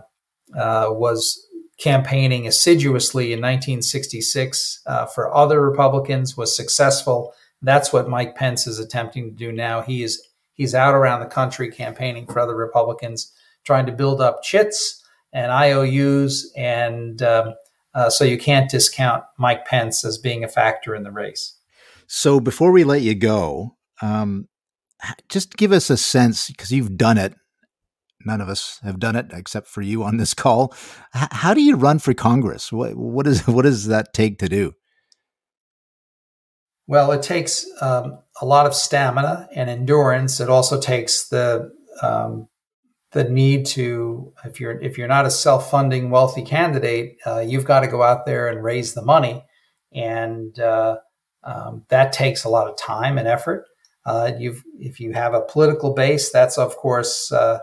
uh, 0.57 0.87
was 0.89 1.47
campaigning 1.79 2.47
assiduously 2.47 3.33
in 3.33 3.41
1966 3.41 4.81
uh, 4.87 5.07
for 5.07 5.35
other 5.35 5.61
Republicans, 5.61 6.37
was 6.37 6.57
successful. 6.57 7.35
That's 7.63 7.93
what 7.93 8.09
Mike 8.09 8.37
Pence 8.37 8.67
is 8.67 8.79
attempting 8.79 9.31
to 9.31 9.37
do 9.37 9.53
now. 9.53 9.83
He 9.83 10.03
is 10.03 10.27
he's 10.53 10.75
out 10.75 10.95
around 10.95 11.21
the 11.21 11.27
country 11.27 11.71
campaigning 11.71 12.27
for 12.27 12.39
other 12.39 12.55
Republicans, 12.55 13.33
trying 13.65 13.87
to 13.87 13.93
build 13.93 14.21
up 14.21 14.43
chits 14.43 15.03
and 15.33 15.51
IOUs, 15.51 16.53
and 16.57 17.21
um, 17.23 17.55
uh, 17.95 18.09
so 18.09 18.25
you 18.25 18.39
can't 18.39 18.71
discount 18.71 19.25
Mike 19.39 19.65
Pence 19.67 20.05
as 20.05 20.19
being 20.19 20.45
a 20.45 20.49
factor 20.49 20.95
in 20.95 21.03
the 21.03 21.11
race. 21.11 21.57
So 22.07 22.39
before 22.39 22.71
we 22.71 22.85
let 22.85 23.03
you 23.03 23.15
go, 23.15 23.74
um, 24.03 24.49
just 25.29 25.57
give 25.57 25.73
us 25.73 25.91
a 25.91 25.97
sense 25.97 26.49
because 26.49 26.71
you've 26.71 26.97
done 26.97 27.19
it 27.19 27.35
none 28.25 28.41
of 28.41 28.49
us 28.49 28.81
have 28.83 28.99
done 28.99 29.17
it 29.17 29.27
except 29.33 29.69
for 29.69 29.83
you 29.83 30.03
on 30.03 30.17
this 30.17 30.35
call. 30.45 30.75
H- 31.15 31.29
how 31.31 31.55
do 31.55 31.63
you 31.63 31.77
run 31.77 31.99
for 31.99 32.15
Congress? 32.15 32.73
What 32.73 32.97
what 32.97 33.27
is 33.27 33.47
what 33.47 33.63
does 33.63 33.87
that 33.87 34.13
take 34.13 34.39
to 34.39 34.49
do? 34.49 34.75
Well, 36.87 37.13
it 37.13 37.23
takes 37.23 37.67
um, 37.81 38.19
a 38.41 38.45
lot 38.45 38.67
of 38.67 38.75
stamina 38.75 39.49
and 39.55 39.71
endurance. 39.71 40.39
It 40.41 40.51
also 40.51 40.79
takes 40.79 41.29
the 41.29 41.73
um, 42.03 42.49
the 43.13 43.25
need 43.25 43.65
to 43.67 44.33
if 44.45 44.61
you're 44.61 44.79
if 44.81 44.99
you're 44.99 45.09
not 45.09 45.27
a 45.27 45.31
self 45.31 45.71
funding 45.71 46.11
wealthy 46.11 46.43
candidate, 46.43 47.17
uh, 47.27 47.41
you've 47.41 47.65
got 47.65 47.81
to 47.81 47.89
go 47.89 48.03
out 48.03 48.27
there 48.27 48.49
and 48.49 48.63
raise 48.63 48.95
the 48.95 49.03
money, 49.03 49.45
and 49.93 50.59
uh, 50.59 50.97
um, 51.43 51.85
that 51.89 52.13
takes 52.13 52.45
a 52.45 52.49
lot 52.49 52.69
of 52.69 52.77
time 52.77 53.17
and 53.17 53.29
effort. 53.29 53.67
Uh, 54.07 54.33
if 54.39 55.01
you 55.01 55.13
have 55.13 55.35
a 55.35 55.43
political 55.43 55.95
base, 55.95 56.31
that's 56.31 56.59
of 56.59 56.77
course 56.77 57.33
uh, 57.33 57.59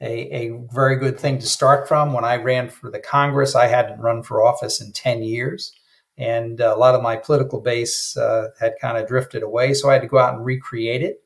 a, 0.00 0.46
a 0.46 0.58
very 0.72 0.96
good 0.96 1.18
thing 1.18 1.38
to 1.38 1.46
start 1.46 1.88
from. 1.88 2.12
When 2.12 2.24
I 2.24 2.36
ran 2.36 2.68
for 2.68 2.90
the 2.90 2.98
Congress, 2.98 3.54
I 3.54 3.66
hadn't 3.66 4.00
run 4.00 4.22
for 4.22 4.44
office 4.44 4.80
in 4.80 4.92
10 4.92 5.22
years. 5.22 5.72
And 6.18 6.60
a 6.60 6.76
lot 6.76 6.94
of 6.94 7.02
my 7.02 7.16
political 7.16 7.60
base 7.60 8.16
uh, 8.16 8.48
had 8.58 8.74
kind 8.80 8.96
of 8.96 9.06
drifted 9.06 9.42
away. 9.42 9.74
So 9.74 9.90
I 9.90 9.94
had 9.94 10.02
to 10.02 10.08
go 10.08 10.18
out 10.18 10.34
and 10.34 10.44
recreate 10.44 11.02
it. 11.02 11.22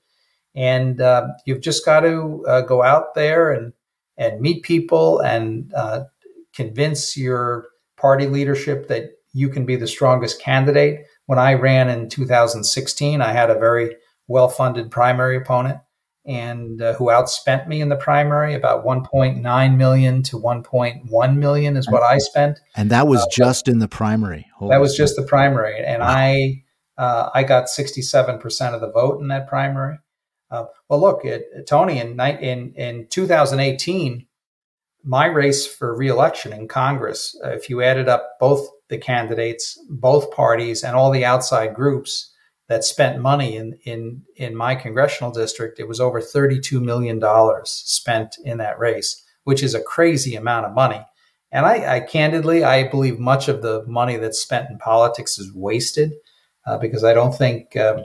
And 0.54 1.00
uh, 1.00 1.28
you've 1.46 1.61
just 1.61 1.85
got 1.85 2.00
to 2.00 2.44
uh, 2.48 2.61
go 2.62 2.83
out 2.83 3.14
there 3.14 3.52
and, 3.52 3.72
and 4.16 4.40
meet 4.40 4.64
people 4.64 5.20
and 5.20 5.72
uh, 5.74 6.04
convince 6.52 7.16
your 7.16 7.68
party 7.96 8.26
leadership 8.26 8.88
that 8.88 9.11
you 9.33 9.48
can 9.48 9.64
be 9.64 9.76
the 9.76 9.87
strongest 9.87 10.40
candidate. 10.40 11.06
When 11.26 11.38
I 11.38 11.54
ran 11.54 11.88
in 11.88 12.09
2016, 12.09 13.20
I 13.20 13.33
had 13.33 13.50
a 13.50 13.59
very 13.59 13.96
well 14.31 14.49
funded 14.49 14.90
primary 14.90 15.37
opponent 15.37 15.81
and 16.25 16.81
uh, 16.81 16.95
who 16.95 17.07
outspent 17.07 17.66
me 17.66 17.81
in 17.81 17.88
the 17.88 17.97
primary 17.97 18.55
about 18.55 18.85
1.9 18.85 19.77
million 19.77 20.23
to 20.23 20.37
1.1 20.37 21.37
million 21.37 21.77
is 21.77 21.90
what 21.90 22.03
I 22.03 22.19
spent. 22.19 22.61
And 22.77 22.90
that 22.90 23.09
was 23.09 23.21
uh, 23.23 23.27
just 23.33 23.66
in 23.66 23.81
the 23.81 23.88
primary. 23.88 24.47
Holy 24.57 24.71
that 24.71 24.81
was 24.81 24.97
just 24.97 25.16
the 25.16 25.23
primary, 25.23 25.85
and 25.85 26.01
wow. 26.01 26.09
I 26.09 26.62
uh, 26.97 27.31
I 27.35 27.43
got 27.43 27.69
67 27.69 28.38
percent 28.38 28.75
of 28.75 28.81
the 28.81 28.90
vote 28.90 29.21
in 29.21 29.29
that 29.29 29.49
primary. 29.49 29.99
Uh, 30.51 30.64
well, 30.88 31.01
look, 31.01 31.25
it, 31.25 31.45
Tony, 31.66 31.99
in, 31.99 32.21
in 32.21 32.75
in 32.75 33.07
2018, 33.09 34.27
my 35.05 35.27
race 35.27 35.66
for 35.66 35.97
reelection 35.97 36.53
in 36.53 36.69
Congress, 36.69 37.37
uh, 37.45 37.51
if 37.51 37.71
you 37.71 37.83
added 37.83 38.09
up 38.09 38.37
both 38.38 38.69
the 38.88 38.99
candidates, 38.99 39.79
both 39.88 40.31
parties, 40.31 40.85
and 40.85 40.95
all 40.95 41.11
the 41.11 41.25
outside 41.25 41.75
groups 41.75 42.31
that 42.70 42.85
spent 42.85 43.20
money 43.20 43.56
in 43.56 43.76
in 43.83 44.22
in 44.37 44.54
my 44.54 44.76
congressional 44.76 45.33
district. 45.33 45.80
It 45.80 45.88
was 45.88 46.00
over 46.00 46.20
thirty 46.20 46.61
two 46.61 46.80
million 46.80 47.18
dollars 47.18 47.68
spent 47.85 48.37
in 48.44 48.59
that 48.59 48.78
race, 48.78 49.22
which 49.42 49.62
is 49.62 49.74
a 49.74 49.83
crazy 49.83 50.37
amount 50.37 50.66
of 50.66 50.72
money. 50.72 51.04
And 51.50 51.66
I, 51.66 51.96
I 51.96 52.00
candidly, 52.00 52.62
I 52.62 52.88
believe 52.88 53.18
much 53.18 53.48
of 53.48 53.61
the 53.61 53.85
money 53.88 54.16
that's 54.18 54.40
spent 54.40 54.70
in 54.70 54.78
politics 54.78 55.37
is 55.37 55.52
wasted 55.52 56.12
uh, 56.64 56.78
because 56.78 57.02
I 57.02 57.12
don't 57.12 57.37
think 57.37 57.76
um, 57.76 58.04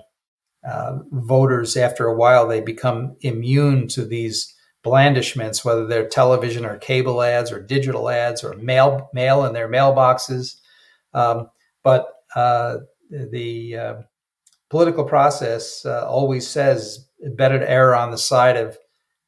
uh, 0.68 0.98
voters, 1.12 1.78
after 1.78 2.08
a 2.08 2.16
while, 2.16 2.48
they 2.48 2.60
become 2.60 3.16
immune 3.22 3.88
to 3.90 4.04
these 4.04 4.52
blandishments, 4.82 5.64
whether 5.64 5.86
they're 5.86 6.08
television 6.08 6.66
or 6.66 6.80
cable 6.80 7.22
ads 7.22 7.52
or 7.52 7.62
digital 7.62 8.10
ads 8.10 8.44
or 8.44 8.56
mail 8.56 9.12
mail 9.14 9.46
in 9.46 9.54
their 9.54 9.70
mailboxes. 9.70 10.56
Um, 11.14 11.52
but 11.84 12.08
uh, 12.36 12.78
the 13.12 13.78
uh, 13.78 13.96
political 14.76 15.06
process 15.06 15.86
uh, 15.86 16.06
always 16.06 16.46
says 16.46 17.08
better 17.38 17.58
to 17.58 17.72
err 17.72 17.96
on 17.96 18.12
the 18.12 18.18
side 18.18 18.58
of 18.58 18.78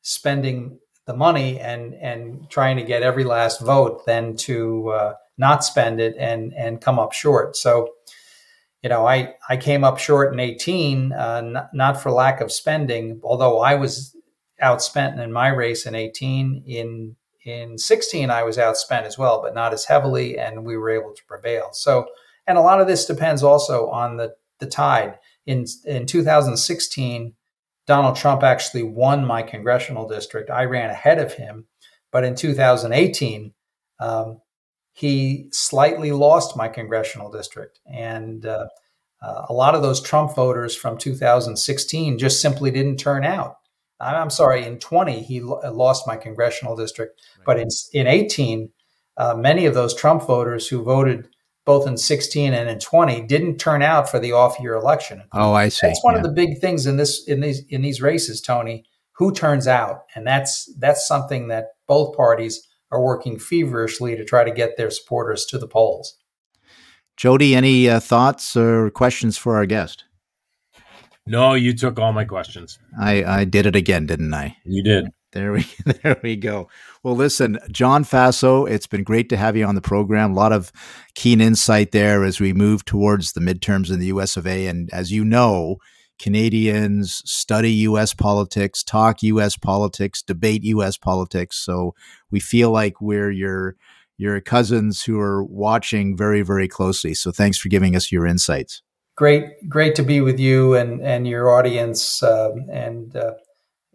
spending 0.01 0.77
the 1.05 1.15
money 1.15 1.57
and 1.57 1.93
and 1.93 2.49
trying 2.49 2.75
to 2.75 2.83
get 2.83 3.01
every 3.01 3.23
last 3.23 3.61
vote 3.61 4.05
than 4.05 4.35
to 4.35 4.89
uh, 4.89 5.13
not 5.37 5.63
spend 5.63 6.01
it 6.01 6.17
and 6.19 6.53
and 6.53 6.81
come 6.81 6.99
up 6.99 7.13
short. 7.13 7.55
So, 7.55 7.87
you 8.83 8.89
know, 8.89 9.07
I 9.07 9.35
I 9.47 9.55
came 9.55 9.85
up 9.85 9.99
short 9.99 10.33
in 10.33 10.41
18, 10.41 11.13
uh, 11.13 11.39
not, 11.39 11.73
not 11.73 12.01
for 12.03 12.11
lack 12.11 12.41
of 12.41 12.51
spending, 12.51 13.21
although 13.23 13.59
I 13.61 13.75
was 13.75 14.17
outspent 14.61 15.17
in 15.17 15.31
my 15.31 15.47
race 15.47 15.85
in 15.85 15.95
18. 15.95 16.63
In 16.67 17.15
in 17.45 17.77
16, 17.77 18.29
I 18.29 18.43
was 18.43 18.57
outspent 18.57 19.03
as 19.03 19.17
well, 19.17 19.41
but 19.41 19.55
not 19.55 19.71
as 19.71 19.85
heavily, 19.85 20.37
and 20.37 20.65
we 20.65 20.75
were 20.75 20.89
able 20.89 21.13
to 21.13 21.23
prevail. 21.23 21.69
So, 21.71 22.05
and 22.45 22.57
a 22.57 22.61
lot 22.69 22.81
of 22.81 22.87
this 22.87 23.05
depends 23.05 23.43
also 23.43 23.89
on 23.91 24.17
the 24.17 24.35
the 24.59 24.67
tide 24.67 25.19
in 25.47 25.65
in 25.85 26.05
2016, 26.05 27.33
Donald 27.87 28.17
Trump 28.17 28.43
actually 28.43 28.83
won 28.83 29.25
my 29.25 29.41
congressional 29.41 30.07
district. 30.07 30.51
I 30.51 30.65
ran 30.65 30.89
ahead 30.89 31.19
of 31.19 31.33
him, 31.33 31.65
but 32.11 32.23
in 32.23 32.35
2018, 32.35 33.53
um, 33.99 34.41
he 34.91 35.47
slightly 35.51 36.11
lost 36.11 36.57
my 36.57 36.67
congressional 36.67 37.31
district, 37.31 37.79
and 37.91 38.45
uh, 38.45 38.67
uh, 39.21 39.45
a 39.49 39.53
lot 39.53 39.73
of 39.73 39.81
those 39.81 40.01
Trump 40.01 40.35
voters 40.35 40.75
from 40.75 40.97
2016 40.97 42.19
just 42.19 42.41
simply 42.41 42.69
didn't 42.69 42.97
turn 42.97 43.23
out. 43.23 43.55
I'm 43.99 44.29
sorry, 44.29 44.63
in 44.63 44.77
20 44.77 45.21
he 45.23 45.41
lost 45.41 46.05
my 46.05 46.17
congressional 46.17 46.75
district, 46.75 47.19
right. 47.37 47.45
but 47.45 47.59
in 47.59 47.69
in 47.93 48.05
18, 48.05 48.69
uh, 49.15 49.33
many 49.33 49.65
of 49.65 49.73
those 49.73 49.95
Trump 49.95 50.23
voters 50.23 50.67
who 50.67 50.83
voted 50.83 51.29
both 51.67 51.85
in 51.85 51.97
16 51.97 52.53
and 52.53 52.69
in 52.69 52.79
20 52.79 53.21
didn't 53.27 53.57
turn 53.57 53.83
out 53.83 54.09
for 54.09 54.19
the 54.19 54.31
off 54.31 54.57
year 54.59 54.73
election. 54.73 55.21
Oh, 55.33 55.51
I 55.51 55.67
see. 55.67 55.85
That's 55.85 56.03
one 56.03 56.13
yeah. 56.13 56.21
of 56.21 56.23
the 56.23 56.31
big 56.31 56.59
things 56.59 56.87
in 56.87 56.95
this 56.95 57.27
in 57.27 57.41
these 57.41 57.61
in 57.69 57.81
these 57.83 58.01
races, 58.01 58.41
Tony. 58.41 58.85
Who 59.17 59.33
turns 59.33 59.67
out, 59.67 60.05
and 60.15 60.25
that's 60.25 60.73
that's 60.79 61.05
something 61.05 61.49
that 61.49 61.73
both 61.87 62.15
parties 62.15 62.65
are 62.89 63.03
working 63.03 63.37
feverishly 63.37 64.15
to 64.15 64.23
try 64.23 64.45
to 64.45 64.51
get 64.51 64.77
their 64.77 64.89
supporters 64.89 65.45
to 65.47 65.57
the 65.57 65.67
polls. 65.67 66.15
Jodie, 67.19 67.53
any 67.53 67.89
uh, 67.89 67.99
thoughts 67.99 68.55
or 68.55 68.89
questions 68.91 69.37
for 69.37 69.57
our 69.57 69.65
guest? 69.65 70.05
No, 71.25 71.55
you 71.55 71.73
took 71.73 71.99
all 71.99 72.13
my 72.13 72.23
questions. 72.23 72.79
I, 72.97 73.23
I 73.23 73.43
did 73.43 73.65
it 73.65 73.75
again, 73.75 74.05
didn't 74.05 74.33
I? 74.33 74.55
You 74.63 74.83
did. 74.83 75.09
There 75.37 75.51
we 75.51 75.67
there 76.01 76.19
we 76.23 76.35
go. 76.35 76.67
Well, 77.03 77.15
listen, 77.15 77.59
John 77.69 78.03
Faso, 78.03 78.67
it's 78.67 78.87
been 78.87 79.03
great 79.03 79.29
to 79.29 79.37
have 79.37 79.55
you 79.55 79.65
on 79.65 79.75
the 79.75 79.81
program. 79.81 80.31
A 80.31 80.35
lot 80.35 80.51
of 80.51 80.71
keen 81.13 81.41
insight 81.41 81.91
there 81.91 82.23
as 82.23 82.39
we 82.39 82.53
move 82.53 82.83
towards 82.85 83.33
the 83.33 83.39
midterms 83.39 83.91
in 83.91 83.99
the 83.99 84.07
US 84.07 84.35
of 84.35 84.47
A. 84.47 84.65
And 84.65 84.89
as 84.91 85.11
you 85.11 85.23
know, 85.23 85.77
Canadians 86.17 87.21
study 87.23 87.71
US 87.71 88.15
politics, 88.15 88.81
talk 88.81 89.21
US 89.21 89.57
politics, 89.57 90.23
debate 90.23 90.63
US 90.63 90.97
politics. 90.97 91.57
So 91.57 91.93
we 92.31 92.39
feel 92.39 92.71
like 92.71 92.99
we're 92.99 93.29
your 93.29 93.75
your 94.17 94.41
cousins 94.41 95.03
who 95.03 95.19
are 95.19 95.43
watching 95.43 96.17
very, 96.17 96.41
very 96.41 96.67
closely. 96.67 97.13
So 97.13 97.31
thanks 97.31 97.59
for 97.59 97.69
giving 97.69 97.95
us 97.95 98.11
your 98.11 98.25
insights. 98.25 98.81
Great, 99.15 99.69
great 99.69 99.93
to 99.93 100.03
be 100.03 100.19
with 100.19 100.39
you 100.39 100.73
and 100.73 100.99
and 100.99 101.27
your 101.27 101.51
audience. 101.51 102.23
Um, 102.23 102.65
and 102.71 103.15
uh, 103.15 103.33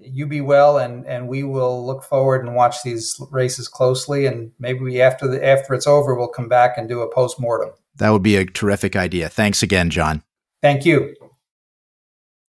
you 0.05 0.27
be 0.27 0.41
well 0.41 0.79
and 0.79 1.07
and 1.07 1.29
we 1.29 1.43
will 1.43 1.85
look 1.85 2.03
forward 2.03 2.45
and 2.45 2.55
watch 2.55 2.83
these 2.83 3.21
races 3.31 3.69
closely 3.69 4.27
and 4.27 4.53
maybe 4.59 4.81
we 4.81 5.01
after 5.01 5.27
the 5.27 5.45
after 5.45 5.75
it's 5.75 5.87
over 5.87 6.15
we'll 6.15 6.29
come 6.29 6.49
back 6.49 6.77
and 6.77 6.89
do 6.89 7.01
a 7.01 7.13
post-mortem. 7.13 7.71
That 7.97 8.11
would 8.11 8.23
be 8.23 8.37
a 8.37 8.45
terrific 8.45 8.97
idea. 8.97 9.29
Thanks 9.29 9.63
again 9.63 9.91
john. 9.91 10.23
Thank 10.61 10.85
you. 10.85 11.15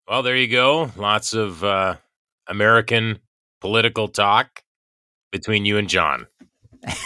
Well 0.07 0.23
there 0.23 0.35
you 0.35 0.47
go. 0.47 0.91
Lots 0.95 1.33
of 1.33 1.63
uh, 1.63 1.95
american 2.47 3.19
political 3.61 4.07
talk 4.07 4.63
between 5.31 5.65
you 5.65 5.77
and 5.77 5.89
john. 5.89 6.27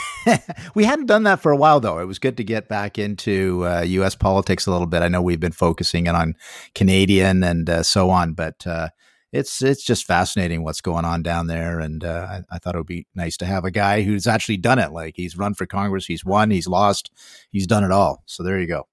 We 0.76 0.84
hadn't 0.84 1.06
done 1.06 1.24
that 1.24 1.40
for 1.40 1.54
a 1.54 1.56
while 1.56 1.80
though. 1.80 2.00
It 2.00 2.06
was 2.06 2.20
good 2.20 2.36
to 2.36 2.44
get 2.44 2.68
back 2.68 3.00
into 3.00 3.66
uh, 3.66 3.86
us 3.86 4.14
politics 4.14 4.66
a 4.66 4.72
little 4.72 4.86
bit. 4.86 5.02
I 5.02 5.08
know 5.08 5.22
we've 5.22 5.40
been 5.40 5.54
focusing 5.54 6.08
in 6.08 6.16
on 6.16 6.36
canadian 6.76 7.44
and 7.44 7.70
uh, 7.70 7.84
so 7.84 8.10
on 8.10 8.34
but 8.34 8.68
uh, 8.68 8.90
it's 9.32 9.62
it's 9.62 9.84
just 9.84 10.06
fascinating 10.06 10.64
what's 10.64 10.82
going 10.82 11.06
on 11.06 11.22
down 11.22 11.48
there, 11.48 11.80
and 11.80 12.04
uh, 12.04 12.28
I, 12.30 12.56
I, 12.56 12.60
thought 12.60 12.76
it 12.76 12.78
would 12.78 12.88
be 12.88 13.08
nice 13.14 13.36
to 13.38 13.46
have 13.46 13.66
a 13.66 13.72
guy 13.72 14.02
who's 14.02 14.26
actually 14.26 14.58
done 14.58 14.80
it. 14.80 14.92
Like 14.92 15.16
he's 15.16 15.38
run 15.38 15.54
for 15.54 15.66
Congress, 15.66 16.06
he's 16.06 16.24
won, 16.24 16.50
he's 16.50 16.68
lost, 16.68 17.12
he's 17.52 17.68
done 17.68 17.84
it 17.84 17.92
all. 17.92 18.24
So 18.26 18.44
there 18.44 18.60
you 18.60 18.68
go. 18.68 18.88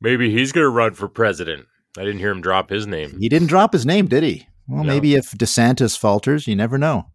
Maybe 0.00 0.30
he's 0.30 0.52
going 0.52 0.64
to 0.64 0.70
run 0.70 0.94
for 0.94 1.08
president. 1.08 1.66
I 1.96 2.02
didn't 2.02 2.18
hear 2.18 2.30
him 2.30 2.40
drop 2.40 2.70
his 2.70 2.86
name. 2.86 3.18
He 3.18 3.28
didn't 3.28 3.48
drop 3.48 3.72
his 3.72 3.86
name, 3.86 4.06
did 4.06 4.22
he? 4.22 4.48
Well, 4.68 4.84
no. 4.84 4.92
maybe 4.92 5.14
if 5.14 5.30
DeSantis 5.32 5.98
falters, 5.98 6.46
you 6.46 6.54
never 6.54 6.78
know. 6.78 7.06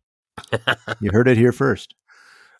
you 1.00 1.12
heard 1.12 1.28
it 1.28 1.38
here 1.38 1.52
first. 1.52 1.94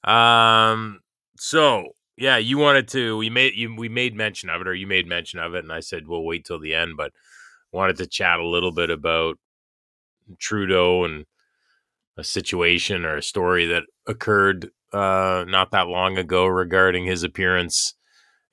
Um. 0.04 1.00
So 1.38 1.96
yeah, 2.18 2.38
you 2.38 2.58
wanted 2.58 2.90
to. 2.90 3.18
We 3.18 3.30
made 3.30 3.54
you. 3.56 3.74
We 3.76 3.90
made 3.90 4.16
mention 4.16 4.50
of 4.50 4.62
it, 4.62 4.68
or 4.68 4.76
you 4.76 4.86
made 4.86 5.08
mention 5.08 5.40
of 5.40 5.56
it, 5.56 5.64
and 5.64 5.72
I 5.72 5.80
said 5.80 6.08
we'll 6.08 6.26
wait 6.26 6.46
till 6.46 6.60
the 6.60 6.76
end. 6.76 6.98
But 6.98 7.14
wanted 7.72 7.98
to 7.98 8.08
chat 8.08 8.40
a 8.40 8.48
little 8.48 8.72
bit 8.72 8.90
about 8.90 9.40
Trudeau 10.40 11.04
and 11.04 11.26
a 12.18 12.24
situation 12.24 13.06
or 13.06 13.18
a 13.18 13.24
story 13.24 13.66
that 13.68 13.84
occurred 14.08 14.70
uh, 14.92 15.46
not 15.48 15.72
that 15.72 15.88
long 15.88 16.18
ago 16.18 16.46
regarding 16.46 17.06
his 17.06 17.24
appearance 17.24 17.96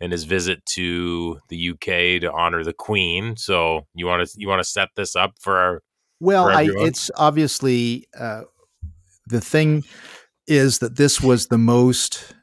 and 0.00 0.12
his 0.12 0.24
visit 0.24 0.64
to 0.64 1.38
the 1.48 1.70
UK 1.70 2.20
to 2.22 2.32
honor 2.32 2.64
the 2.64 2.72
Queen. 2.72 3.36
So 3.36 3.86
you 3.94 4.06
want 4.06 4.26
to 4.26 4.34
you 4.38 4.48
want 4.48 4.60
to 4.60 4.68
set 4.68 4.88
this 4.96 5.14
up 5.14 5.34
for 5.38 5.58
our 5.58 5.82
well, 6.20 6.46
for 6.46 6.52
I, 6.52 6.68
it's 6.70 7.10
obviously 7.16 8.06
uh, 8.18 8.42
the 9.26 9.40
thing 9.40 9.84
is 10.46 10.78
that 10.78 10.96
this 10.96 11.20
was 11.20 11.46
the 11.46 11.58
most 11.58 12.34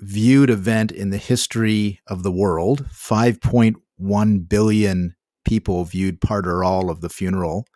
viewed 0.00 0.50
event 0.50 0.92
in 0.92 1.10
the 1.10 1.18
history 1.18 2.00
of 2.06 2.22
the 2.22 2.30
world. 2.30 2.86
Five 2.90 3.40
point 3.40 3.76
one 3.96 4.40
billion 4.40 5.14
people 5.44 5.84
viewed 5.84 6.20
part 6.20 6.46
or 6.46 6.62
all 6.62 6.90
of 6.90 7.00
the 7.00 7.08
funeral. 7.08 7.66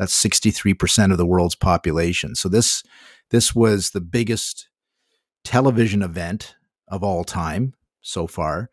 That's 0.00 0.18
63% 0.24 1.12
of 1.12 1.18
the 1.18 1.26
world's 1.26 1.54
population. 1.54 2.34
So 2.34 2.48
this 2.48 2.82
this 3.28 3.54
was 3.54 3.90
the 3.90 4.00
biggest 4.00 4.70
television 5.44 6.00
event 6.00 6.54
of 6.88 7.04
all 7.04 7.22
time 7.22 7.74
so 8.00 8.26
far. 8.26 8.70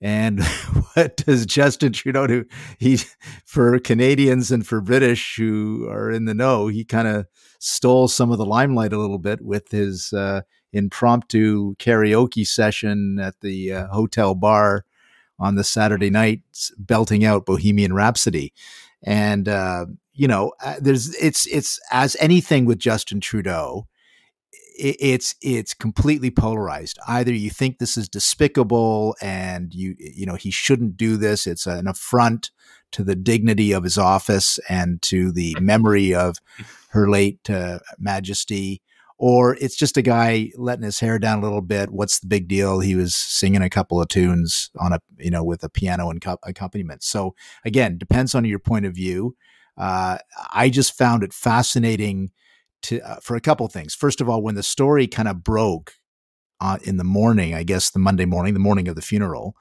And 0.00 0.42
what 0.94 1.18
does 1.18 1.46
Justin 1.46 1.92
Trudeau 1.92 2.26
do? 2.26 2.44
He, 2.80 2.98
for 3.44 3.78
Canadians 3.78 4.50
and 4.50 4.66
for 4.66 4.80
British 4.80 5.36
who 5.36 5.88
are 5.88 6.10
in 6.10 6.24
the 6.24 6.34
know, 6.34 6.66
he 6.66 6.84
kind 6.84 7.06
of 7.06 7.26
stole 7.60 8.08
some 8.08 8.32
of 8.32 8.38
the 8.38 8.44
limelight 8.44 8.92
a 8.92 8.98
little 8.98 9.20
bit 9.20 9.42
with 9.42 9.70
his 9.70 10.12
uh, 10.12 10.40
impromptu 10.72 11.76
karaoke 11.76 12.44
session 12.44 13.20
at 13.20 13.40
the 13.40 13.72
uh, 13.72 13.86
hotel 13.92 14.34
bar 14.34 14.84
on 15.38 15.54
the 15.54 15.64
Saturday 15.64 16.10
night, 16.10 16.40
belting 16.76 17.24
out 17.24 17.46
Bohemian 17.46 17.92
Rhapsody. 17.92 18.52
And 19.04 19.48
uh, 19.48 19.86
you 20.16 20.26
know, 20.26 20.52
uh, 20.64 20.76
there's 20.80 21.14
it's 21.16 21.46
it's 21.46 21.78
as 21.92 22.16
anything 22.18 22.64
with 22.64 22.78
Justin 22.78 23.20
Trudeau, 23.20 23.86
it's 24.78 25.34
it's 25.42 25.74
completely 25.74 26.30
polarized. 26.30 26.98
Either 27.06 27.32
you 27.32 27.50
think 27.50 27.78
this 27.78 27.96
is 27.96 28.08
despicable 28.08 29.14
and 29.20 29.74
you 29.74 29.94
you 29.98 30.26
know 30.26 30.34
he 30.34 30.50
shouldn't 30.50 30.96
do 30.96 31.16
this. 31.16 31.46
It's 31.46 31.66
an 31.66 31.86
affront 31.86 32.50
to 32.92 33.04
the 33.04 33.16
dignity 33.16 33.72
of 33.72 33.84
his 33.84 33.98
office 33.98 34.58
and 34.68 35.02
to 35.02 35.32
the 35.32 35.56
memory 35.60 36.14
of 36.14 36.36
her 36.90 37.08
late 37.08 37.48
uh, 37.50 37.80
Majesty. 37.98 38.82
Or 39.18 39.56
it's 39.56 39.76
just 39.76 39.96
a 39.96 40.02
guy 40.02 40.50
letting 40.56 40.84
his 40.84 41.00
hair 41.00 41.18
down 41.18 41.38
a 41.38 41.42
little 41.42 41.62
bit. 41.62 41.90
What's 41.90 42.20
the 42.20 42.26
big 42.26 42.48
deal? 42.48 42.80
He 42.80 42.94
was 42.94 43.16
singing 43.16 43.62
a 43.62 43.70
couple 43.70 44.00
of 44.00 44.08
tunes 44.08 44.70
on 44.78 44.92
a 44.92 45.00
you 45.18 45.30
know 45.30 45.44
with 45.44 45.62
a 45.62 45.68
piano 45.68 46.10
and 46.10 46.22
accompaniment. 46.42 47.02
So 47.02 47.34
again, 47.64 47.98
depends 47.98 48.34
on 48.34 48.44
your 48.44 48.58
point 48.58 48.86
of 48.86 48.94
view. 48.94 49.36
Uh, 49.76 50.18
I 50.52 50.68
just 50.68 50.96
found 50.96 51.22
it 51.22 51.32
fascinating 51.32 52.30
to 52.82 53.00
uh, 53.00 53.16
for 53.16 53.36
a 53.36 53.40
couple 53.40 53.66
things. 53.68 53.94
First 53.94 54.20
of 54.20 54.28
all, 54.28 54.42
when 54.42 54.54
the 54.54 54.62
story 54.62 55.06
kind 55.06 55.28
of 55.28 55.42
broke 55.44 55.94
uh, 56.60 56.78
in 56.84 56.96
the 56.96 57.04
morning, 57.04 57.54
I 57.54 57.62
guess 57.62 57.90
the 57.90 57.98
Monday 57.98 58.24
morning, 58.24 58.54
the 58.54 58.60
morning 58.60 58.88
of 58.88 58.96
the 58.96 59.02
funeral, 59.02 59.54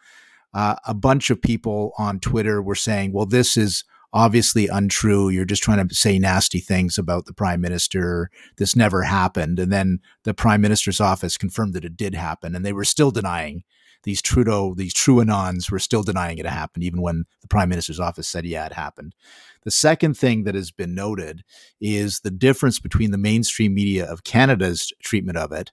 uh, 0.54 0.76
a 0.86 0.94
bunch 0.94 1.30
of 1.30 1.42
people 1.42 1.92
on 1.98 2.20
Twitter 2.20 2.62
were 2.62 2.76
saying, 2.76 3.14
"Well, 3.14 3.26
this 3.26 3.58
is." 3.58 3.84
Obviously 4.14 4.70
untrue. 4.70 5.28
You're 5.28 5.44
just 5.44 5.62
trying 5.62 5.86
to 5.86 5.94
say 5.94 6.18
nasty 6.18 6.62
things 6.62 6.98
about 6.98 7.26
the 7.26 7.34
prime 7.34 7.60
minister. 7.60 8.30
This 8.56 8.74
never 8.74 9.02
happened. 9.02 9.60
And 9.60 9.74
then 9.74 10.00
the 10.24 10.34
prime 10.34 10.62
minister's 10.62 11.02
office 11.02 11.38
confirmed 11.38 11.74
that 11.74 11.84
it 11.84 11.98
did 11.98 12.16
happen, 12.16 12.56
and 12.56 12.66
they 12.66 12.72
were 12.72 12.86
still 12.86 13.12
denying 13.12 13.66
these 14.06 14.22
Trudeau, 14.22 14.74
these 14.76 14.94
Truanons 14.94 15.70
were 15.70 15.80
still 15.80 16.04
denying 16.04 16.38
it 16.38 16.46
happened, 16.46 16.84
even 16.84 17.02
when 17.02 17.26
the 17.42 17.48
prime 17.48 17.70
minister's 17.70 18.00
office 18.00 18.28
said, 18.28 18.46
yeah, 18.46 18.66
it 18.66 18.74
happened. 18.74 19.14
The 19.64 19.72
second 19.72 20.16
thing 20.16 20.44
that 20.44 20.56
has 20.56 20.72
been 20.72 20.94
noted 20.94 21.44
is 21.82 22.20
the 22.20 22.32
difference 22.32 22.80
between 22.80 23.12
the 23.12 23.18
mainstream 23.18 23.74
media 23.74 24.06
of 24.06 24.24
Canada's 24.24 24.94
treatment 25.04 25.40
of 25.40 25.52
it 25.52 25.72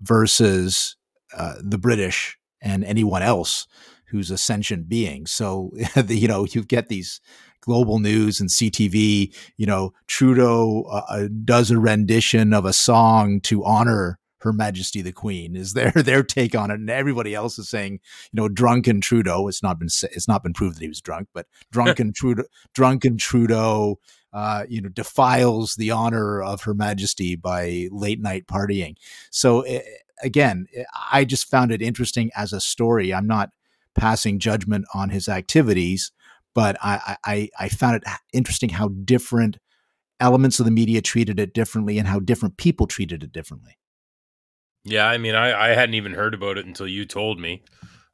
versus 0.00 0.96
uh, 1.36 1.56
the 1.60 1.78
British 1.78 2.38
and 2.62 2.84
anyone 2.84 3.22
else 3.22 3.66
who's 4.08 4.30
a 4.30 4.38
sentient 4.38 4.88
being. 4.88 5.26
So, 5.26 5.72
you 6.08 6.26
know, 6.26 6.46
you 6.46 6.64
get 6.64 6.88
these 6.88 7.20
global 7.60 7.98
news 7.98 8.40
and 8.40 8.48
CTV, 8.48 9.34
you 9.56 9.66
know, 9.66 9.92
Trudeau 10.06 10.84
uh, 10.90 11.02
uh, 11.08 11.28
does 11.44 11.70
a 11.70 11.78
rendition 11.78 12.54
of 12.54 12.64
a 12.64 12.72
song 12.72 13.40
to 13.42 13.64
honor 13.64 14.18
her 14.44 14.52
Majesty 14.52 15.02
the 15.02 15.12
Queen 15.12 15.56
is 15.56 15.72
their 15.72 15.90
their 15.96 16.22
take 16.22 16.54
on 16.54 16.70
it, 16.70 16.74
and 16.74 16.88
everybody 16.88 17.34
else 17.34 17.58
is 17.58 17.68
saying, 17.68 17.94
you 17.94 18.40
know, 18.40 18.48
drunken 18.48 19.00
Trudeau. 19.00 19.48
It's 19.48 19.62
not 19.62 19.78
been 19.78 19.88
it's 20.12 20.28
not 20.28 20.42
been 20.42 20.52
proved 20.52 20.76
that 20.76 20.82
he 20.82 20.88
was 20.88 21.00
drunk, 21.00 21.28
but 21.34 21.46
drunken 21.72 22.12
Trudeau, 22.12 22.44
drunken 22.74 23.16
Trudeau, 23.16 23.98
uh, 24.32 24.64
you 24.68 24.80
know, 24.80 24.90
defiles 24.90 25.74
the 25.74 25.90
honor 25.90 26.42
of 26.42 26.62
Her 26.62 26.74
Majesty 26.74 27.34
by 27.34 27.88
late 27.90 28.20
night 28.20 28.46
partying. 28.46 28.96
So 29.30 29.66
uh, 29.66 29.80
again, 30.22 30.66
I 31.10 31.24
just 31.24 31.50
found 31.50 31.72
it 31.72 31.82
interesting 31.82 32.30
as 32.36 32.52
a 32.52 32.60
story. 32.60 33.12
I'm 33.12 33.26
not 33.26 33.50
passing 33.94 34.38
judgment 34.38 34.84
on 34.94 35.10
his 35.10 35.28
activities, 35.28 36.12
but 36.54 36.76
I 36.82 37.16
I, 37.24 37.48
I 37.58 37.68
found 37.68 37.96
it 37.96 38.04
interesting 38.32 38.68
how 38.70 38.88
different 38.88 39.58
elements 40.20 40.58
of 40.60 40.64
the 40.64 40.70
media 40.70 41.02
treated 41.02 41.40
it 41.40 41.52
differently 41.52 41.98
and 41.98 42.06
how 42.08 42.20
different 42.20 42.56
people 42.56 42.86
treated 42.86 43.22
it 43.22 43.32
differently. 43.32 43.76
Yeah, 44.84 45.06
I 45.06 45.18
mean, 45.18 45.34
I, 45.34 45.70
I 45.70 45.74
hadn't 45.74 45.94
even 45.94 46.12
heard 46.12 46.34
about 46.34 46.58
it 46.58 46.66
until 46.66 46.86
you 46.86 47.06
told 47.06 47.40
me 47.40 47.62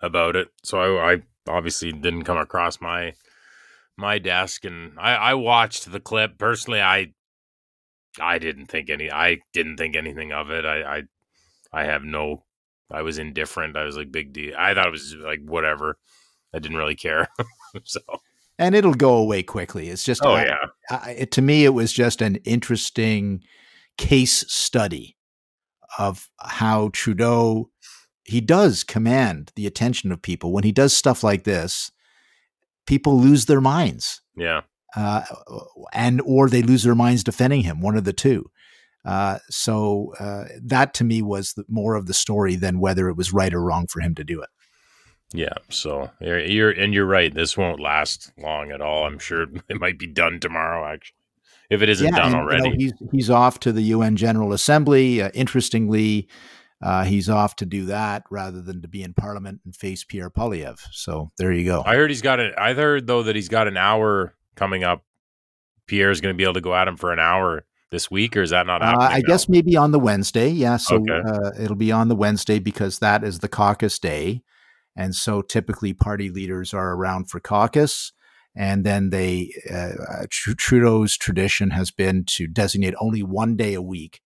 about 0.01 0.37
it. 0.37 0.49
So 0.63 0.99
I, 0.99 1.13
I 1.15 1.23
obviously 1.49 1.93
didn't 1.93 2.25
come 2.25 2.39
across 2.39 2.81
my 2.81 3.15
my 3.97 4.19
desk, 4.19 4.65
and 4.65 4.93
I, 4.99 5.15
I 5.15 5.35
watched 5.35 5.91
the 5.91 6.01
clip. 6.01 6.39
Personally, 6.39 6.81
I 6.81 7.13
I 8.21 8.39
didn't 8.39 8.67
think 8.67 8.89
any. 8.89 9.11
I 9.11 9.39
didn't 9.53 9.77
think 9.77 9.97
anything 9.97 10.33
of 10.33 10.51
it. 10.51 10.65
I 10.65 10.99
I, 10.99 11.03
I 11.73 11.85
have 11.85 12.05
no. 12.05 12.45
I 12.91 13.03
was 13.03 13.19
indifferent. 13.19 13.77
I 13.77 13.85
was 13.85 13.97
like 13.97 14.13
big 14.13 14.33
deal. 14.33 14.55
I 14.59 14.75
thought 14.75 14.89
it 14.89 14.93
was 14.93 15.15
like 15.15 15.41
whatever. 15.45 15.99
I 16.55 16.59
didn't 16.59 16.79
really 16.79 16.97
care. 16.97 17.29
so 17.85 18.01
and 18.59 18.75
it'll 18.75 18.95
go 18.95 19.17
away 19.17 19.43
quickly. 19.43 19.89
It's 19.89 20.05
just 20.05 20.25
oh 20.25 20.37
yeah. 20.37 20.67
I, 20.89 21.11
it, 21.13 21.31
to 21.33 21.43
me, 21.43 21.65
it 21.65 21.71
was 21.71 21.93
just 21.93 22.23
an 22.23 22.37
interesting 22.37 23.43
case 23.97 24.45
study 24.49 25.17
of 26.01 26.31
how 26.39 26.89
Trudeau 26.95 27.71
he 28.25 28.41
does 28.41 28.85
command 28.85 29.53
the 29.55 29.67
attention 29.67 30.11
of 30.11 30.23
people 30.23 30.53
when 30.53 30.65
he 30.65 30.73
does 30.73 30.97
stuff 30.97 31.23
like 31.23 31.45
this. 31.45 31.91
People 32.87 33.21
lose 33.21 33.47
their 33.47 33.61
minds. 33.61 34.23
Yeah. 34.37 34.63
Uh, 34.97 35.23
and 35.93 36.23
or 36.25 36.49
they 36.49 36.63
lose 36.63 36.85
their 36.85 36.95
minds 36.95 37.23
defending 37.23 37.63
him, 37.63 37.81
one 37.81 37.97
of 37.97 38.05
the 38.05 38.13
two. 38.13 38.51
Uh, 39.05 39.39
so 39.51 40.15
uh, 40.19 40.45
that 40.63 40.95
to 40.95 41.05
me 41.05 41.23
was 41.23 41.53
the, 41.53 41.65
more 41.69 41.95
of 41.95 42.07
the 42.07 42.15
story 42.15 42.57
than 42.57 42.81
whether 42.81 43.09
it 43.09 43.17
was 43.17 43.33
right 43.33 43.53
or 43.53 43.63
wrong 43.63 43.87
for 43.87 44.01
him 44.01 44.15
to 44.15 44.25
do 44.25 44.41
it. 44.41 44.49
Yeah, 45.33 45.55
so 45.69 46.11
you're, 46.21 46.41
you're 46.41 46.71
and 46.71 46.93
you're 46.93 47.07
right. 47.07 47.33
This 47.33 47.57
won't 47.57 47.79
last 47.79 48.33
long 48.37 48.73
at 48.73 48.81
all. 48.81 49.07
I'm 49.07 49.19
sure 49.19 49.43
it 49.69 49.81
might 49.81 49.99
be 49.99 50.09
done 50.09 50.41
tomorrow. 50.41 50.85
Actually, 50.93 51.20
if 51.71 51.83
it 51.83 51.89
isn't 51.89 52.13
yeah, 52.13 52.17
done 52.17 52.33
and, 52.33 52.37
already. 52.37 52.65
You 52.65 52.71
know, 52.71 52.77
he's 52.77 52.93
he's 53.13 53.31
off 53.31 53.61
to 53.61 53.73
the 53.73 53.83
UN 53.83 54.17
General 54.17 54.53
Assembly. 54.53 55.23
Uh, 55.23 55.31
interestingly, 55.33 56.29
uh, 56.83 57.05
he's 57.05 57.29
off 57.29 57.57
to 57.57 57.67
do 57.67 57.87
that 57.87 58.25
rather 58.31 58.61
than 58.61 58.83
to 58.83 58.89
be 58.89 59.03
in 59.03 59.15
Parliament 59.15 59.61
and 59.65 59.75
face 59.75 60.05
Pierre 60.05 60.31
Poilievre. 60.31 60.81
So 60.93 61.31
there 61.39 61.53
you 61.53 61.65
go. 61.65 61.83
I 61.87 61.95
heard 61.95 62.11
he's 62.11 62.23
got 62.23 62.41
it. 62.41 62.53
I 62.59 62.75
heard 62.75 63.07
though 63.07 63.23
that 63.23 63.37
he's 63.37 63.49
got 63.49 63.69
an 63.69 63.77
hour 63.77 64.35
coming 64.57 64.85
up. 64.85 65.05
Pierre's 65.87 66.21
going 66.21 66.33
to 66.33 66.37
be 66.37 66.45
able 66.45 66.55
to 66.55 66.61
go 66.61 66.75
at 66.75 66.87
him 66.87 66.97
for 66.97 67.13
an 67.13 67.19
hour 67.19 67.65
this 67.91 68.11
week, 68.11 68.37
or 68.37 68.43
is 68.43 68.51
that 68.51 68.67
not 68.67 68.83
happening? 68.83 69.07
Uh, 69.07 69.11
I 69.11 69.23
guess 69.23 69.49
maybe 69.49 69.77
on 69.77 69.91
the 69.91 69.99
Wednesday. 69.99 70.49
Yeah, 70.49 70.77
so 70.77 70.97
okay. 70.97 71.21
uh, 71.27 71.51
it'll 71.61 71.77
be 71.77 71.93
on 71.93 72.09
the 72.09 72.15
Wednesday 72.15 72.59
because 72.59 73.01
that 73.01 73.25
is 73.25 73.41
the 73.41 73.49
caucus 73.49 73.99
day, 73.99 74.43
and 74.97 75.15
so 75.15 75.43
typically 75.43 75.93
party 75.93 76.31
leaders 76.31 76.73
are 76.73 76.93
around 76.93 77.29
for 77.29 77.41
caucus. 77.41 78.13
And 78.57 78.85
then 78.85 79.11
they, 79.11 79.53
uh, 79.73 80.27
Trudeau's 80.31 81.17
tradition 81.17 81.71
has 81.71 81.91
been 81.91 82.25
to 82.31 82.47
designate 82.47 82.95
only 83.01 83.23
one 83.23 83.57
day 83.57 83.75
a 83.75 83.83
week. 83.83 84.21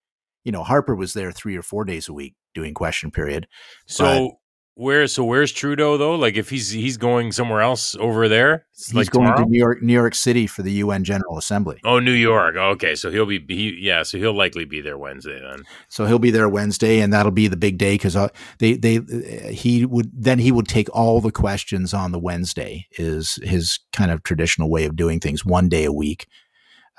You 0.44 0.52
know, 0.52 0.62
Harper 0.62 0.94
was 0.94 1.12
there 1.12 1.30
three 1.32 1.56
or 1.56 1.62
four 1.62 1.84
days 1.84 2.08
a 2.08 2.12
week 2.12 2.34
doing 2.54 2.74
question 2.74 3.10
period. 3.10 3.46
So 3.87 4.38
Where 4.76 5.06
so 5.06 5.22
where's 5.22 5.52
Trudeau 5.52 5.96
though? 5.96 6.16
Like 6.16 6.34
if 6.34 6.50
he's 6.50 6.70
he's 6.70 6.96
going 6.96 7.30
somewhere 7.30 7.60
else 7.60 7.94
over 7.94 8.28
there, 8.28 8.66
He's 8.76 8.92
like 8.92 9.10
going 9.10 9.26
tomorrow? 9.26 9.44
to 9.44 9.48
New 9.48 9.58
York, 9.58 9.82
New 9.82 9.92
York 9.92 10.16
City 10.16 10.48
for 10.48 10.62
the 10.62 10.72
UN 10.72 11.04
General 11.04 11.38
Assembly. 11.38 11.78
Oh, 11.84 12.00
New 12.00 12.10
York. 12.10 12.56
Okay, 12.56 12.96
so 12.96 13.08
he'll 13.12 13.24
be 13.24 13.38
he, 13.46 13.78
yeah, 13.80 14.02
so 14.02 14.18
he'll 14.18 14.37
likely 14.37 14.64
be 14.64 14.80
there 14.80 14.98
Wednesday 14.98 15.40
then. 15.40 15.62
So 15.88 16.06
he'll 16.06 16.18
be 16.18 16.32
there 16.32 16.48
Wednesday, 16.48 16.98
and 16.98 17.12
that'll 17.12 17.30
be 17.30 17.46
the 17.46 17.56
big 17.56 17.78
day 17.78 17.94
because 17.94 18.16
uh, 18.16 18.28
they 18.58 18.72
they 18.74 18.96
uh, 18.98 19.52
he 19.52 19.87
would 19.87 20.10
then 20.12 20.40
he 20.40 20.50
would 20.50 20.66
take 20.66 20.88
all 20.92 21.20
the 21.20 21.30
questions 21.30 21.94
on 21.94 22.10
the 22.10 22.18
Wednesday 22.18 22.88
is 22.98 23.38
his 23.44 23.78
kind 23.92 24.10
of 24.10 24.24
traditional 24.24 24.68
way 24.70 24.87
of 24.87 24.96
doing 24.96 25.20
things, 25.20 25.44
one 25.44 25.68
day 25.68 25.84
a 25.84 25.92
week, 25.92 26.26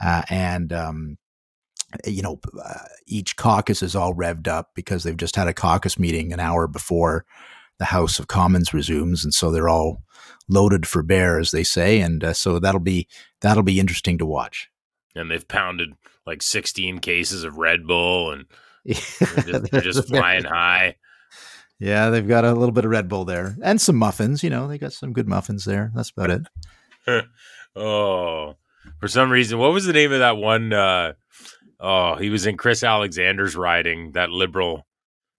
uh, 0.02 0.22
and 0.30 0.72
um, 0.72 1.18
you 2.06 2.22
know 2.22 2.40
uh, 2.64 2.86
each 3.06 3.36
caucus 3.36 3.84
is 3.84 3.98
all 3.98 4.14
revved 4.14 4.48
up 4.48 4.70
because 4.76 5.04
they've 5.04 5.18
just 5.18 5.36
had 5.36 5.50
a 5.50 5.54
caucus 5.54 6.00
meeting 6.00 6.32
an 6.32 6.40
hour 6.40 6.68
before 6.70 7.26
the 7.80 7.86
House 7.86 8.20
of 8.20 8.28
Commons 8.28 8.74
resumes, 8.74 9.24
and 9.24 9.34
so 9.34 9.52
they're 9.52 9.70
all 9.70 10.04
loaded 10.48 10.88
for 10.88 11.04
bear, 11.04 11.40
as 11.40 11.52
they 11.52 11.64
say, 11.64 12.00
and 12.00 12.24
uh, 12.24 12.34
so 12.34 12.60
that'll 12.60 12.80
be 12.80 13.08
that'll 13.42 13.64
be 13.64 13.80
interesting 13.80 14.18
to 14.18 14.26
watch. 14.26 14.70
And 15.16 15.32
they've 15.32 15.48
pounded 15.48 15.94
like 16.26 16.42
16 16.42 17.00
cases 17.00 17.44
of 17.44 17.58
Red 17.58 17.86
Bull 17.88 18.32
and 18.32 18.46
they're 18.86 18.96
just, 18.96 19.72
they're 19.72 19.82
just 19.82 20.08
flying 20.10 20.44
high. 20.44 20.96
Yeah, 21.80 22.10
they've 22.10 22.28
got 22.28 22.46
a 22.46 22.54
little 22.54 22.72
bit 22.72 22.86
of 22.86 22.92
Red 22.92 23.08
Bull 23.08 23.26
there 23.26 23.56
and 23.64 23.80
some 23.80 23.96
muffins. 23.96 24.44
You 24.44 24.50
know, 24.50 24.68
they 24.68 24.78
got 24.78 24.94
some 24.94 25.14
good 25.14 25.28
muffins 25.28 25.66
there. 25.66 25.92
That's 25.96 26.12
about 26.12 26.32
it. 27.08 27.26
Oh, 27.78 28.56
for 29.02 29.10
some 29.10 29.30
reason, 29.30 29.60
what 29.60 29.74
was 29.74 29.86
the 29.86 29.92
name 29.92 30.14
of 30.14 30.20
that 30.20 30.38
one? 30.38 30.72
Uh, 30.72 31.12
oh, 31.78 32.16
he 32.16 32.30
was 32.30 32.46
in 32.46 32.56
Chris 32.56 32.84
Alexander's 32.84 33.54
riding 33.54 34.14
that 34.14 34.30
liberal. 34.30 34.88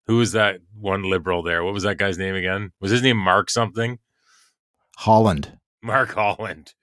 Who 0.07 0.19
was 0.19 0.33
that 0.33 0.61
one 0.79 1.03
liberal 1.03 1.42
there? 1.42 1.64
What 1.64 1.75
was 1.75 1.83
that 1.83 1.99
guy's 1.99 2.19
name 2.19 2.35
again? 2.35 2.73
Was 2.81 2.90
his 2.90 3.03
name 3.03 3.16
Mark 3.16 3.51
something? 3.51 3.99
Holland. 4.99 5.59
Mark 5.87 6.11
Holland. 6.14 6.75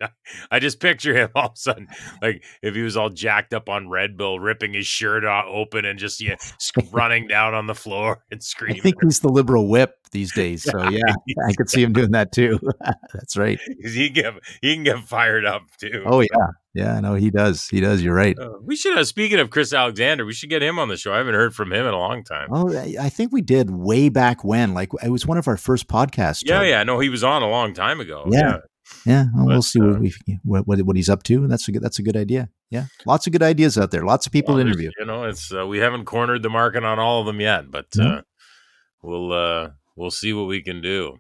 I 0.50 0.60
just 0.60 0.80
picture 0.80 1.14
him 1.16 1.30
all 1.36 1.48
of 1.48 1.52
a 1.54 1.58
sudden, 1.58 1.88
like 2.22 2.44
if 2.62 2.74
he 2.76 2.82
was 2.82 2.98
all 2.98 3.10
jacked 3.10 3.54
up 3.54 3.70
on 3.70 3.90
Red 3.90 4.18
Bull, 4.18 4.40
ripping 4.40 4.74
his 4.74 4.88
shirt 4.88 5.24
open 5.24 5.86
and 5.86 6.00
just 6.00 6.22
yeah, 6.22 6.36
sc- 6.60 6.78
running 6.92 7.28
down 7.28 7.54
on 7.54 7.68
the 7.68 7.76
floor 7.76 8.24
and 8.32 8.42
screaming. 8.44 8.80
I 8.80 8.82
think 8.82 8.96
he's 9.04 9.20
the 9.20 9.30
liberal 9.30 9.68
whip 9.68 9.96
these 10.12 10.34
days. 10.34 10.64
So 10.64 10.82
yeah, 10.90 11.14
I 11.48 11.54
could 11.54 11.70
see 11.70 11.84
him 11.84 11.94
doing 11.94 12.12
that 12.12 12.32
too. 12.32 12.60
That's 13.14 13.38
right. 13.38 13.60
he 13.84 14.10
can 14.10 14.14
get 14.14 14.34
he 14.62 14.74
can 14.76 14.84
get 14.84 15.00
fired 15.00 15.46
up 15.46 15.64
too. 15.80 16.04
Oh 16.06 16.20
yeah, 16.22 16.48
yeah. 16.74 17.00
No, 17.00 17.16
he 17.16 17.30
does. 17.32 17.68
He 17.68 17.80
does. 17.80 18.04
You're 18.04 18.16
right. 18.16 18.38
Uh, 18.38 18.52
we 18.64 18.76
should 18.76 18.96
have. 18.98 19.08
Speaking 19.08 19.40
of 19.40 19.50
Chris 19.50 19.74
Alexander, 19.74 20.26
we 20.26 20.34
should 20.34 20.50
get 20.50 20.62
him 20.62 20.78
on 20.80 20.88
the 20.90 20.98
show. 20.98 21.14
I 21.14 21.18
haven't 21.18 21.34
heard 21.36 21.56
from 21.56 21.72
him 21.74 21.86
in 21.86 21.94
a 21.94 21.98
long 21.98 22.24
time. 22.24 22.50
Oh, 22.52 22.72
I 22.76 22.96
I 23.00 23.10
think 23.10 23.32
we 23.32 23.42
did 23.42 23.70
way 23.72 24.10
back 24.10 24.44
when. 24.44 24.74
Like 24.74 24.90
it 25.04 25.10
was 25.10 25.26
one 25.26 25.38
of 25.38 25.48
our 25.48 25.58
first 25.58 25.88
podcasts. 25.88 26.44
yeah, 26.46 26.60
Joe. 26.60 26.64
yeah. 26.64 26.84
No, 26.84 27.00
he 27.00 27.10
was 27.10 27.24
on 27.24 27.42
a 27.42 27.50
long 27.50 27.74
time 27.74 28.00
ago. 28.00 28.26
Yeah. 28.30 28.40
yeah. 28.40 28.58
Yeah, 29.06 29.26
well, 29.36 29.48
we'll 29.48 29.62
see 29.62 29.80
uh, 29.82 29.86
what, 29.86 30.00
we, 30.00 30.14
what 30.66 30.82
what 30.84 30.96
he's 30.96 31.10
up 31.10 31.24
to. 31.24 31.48
That's 31.48 31.68
a 31.68 31.72
good. 31.72 31.82
That's 31.82 32.00
a 32.00 32.04
good 32.04 32.18
idea. 32.18 32.50
Yeah, 32.70 32.86
lots 33.06 33.28
of 33.28 33.34
good 33.34 33.44
ideas 33.44 33.78
out 33.78 33.92
there. 33.92 34.04
Lots 34.04 34.26
of 34.26 34.32
people 34.32 34.56
Well, 34.56 34.64
to 34.64 34.70
interview. 34.70 34.92
You 35.00 35.06
know, 35.06 35.24
it's 35.26 35.54
uh, 35.54 35.66
we 35.68 35.80
haven't 35.80 36.06
cornered 36.06 36.44
the 36.44 36.50
market 36.50 36.84
on 36.84 37.00
all 37.00 37.22
of 37.22 37.26
them 37.26 37.40
yet, 37.40 37.72
but 37.72 37.88
No. 37.96 38.06
uh, 38.06 38.22
we'll 39.02 39.32
uh, 39.32 39.70
we'll 39.96 40.12
see 40.12 40.34
what 40.34 40.48
we 40.48 40.62
can 40.62 40.82
do. 40.82 41.18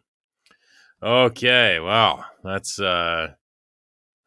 Okay, 1.01 1.79
well, 1.79 2.25
that's 2.43 2.79
uh, 2.79 3.33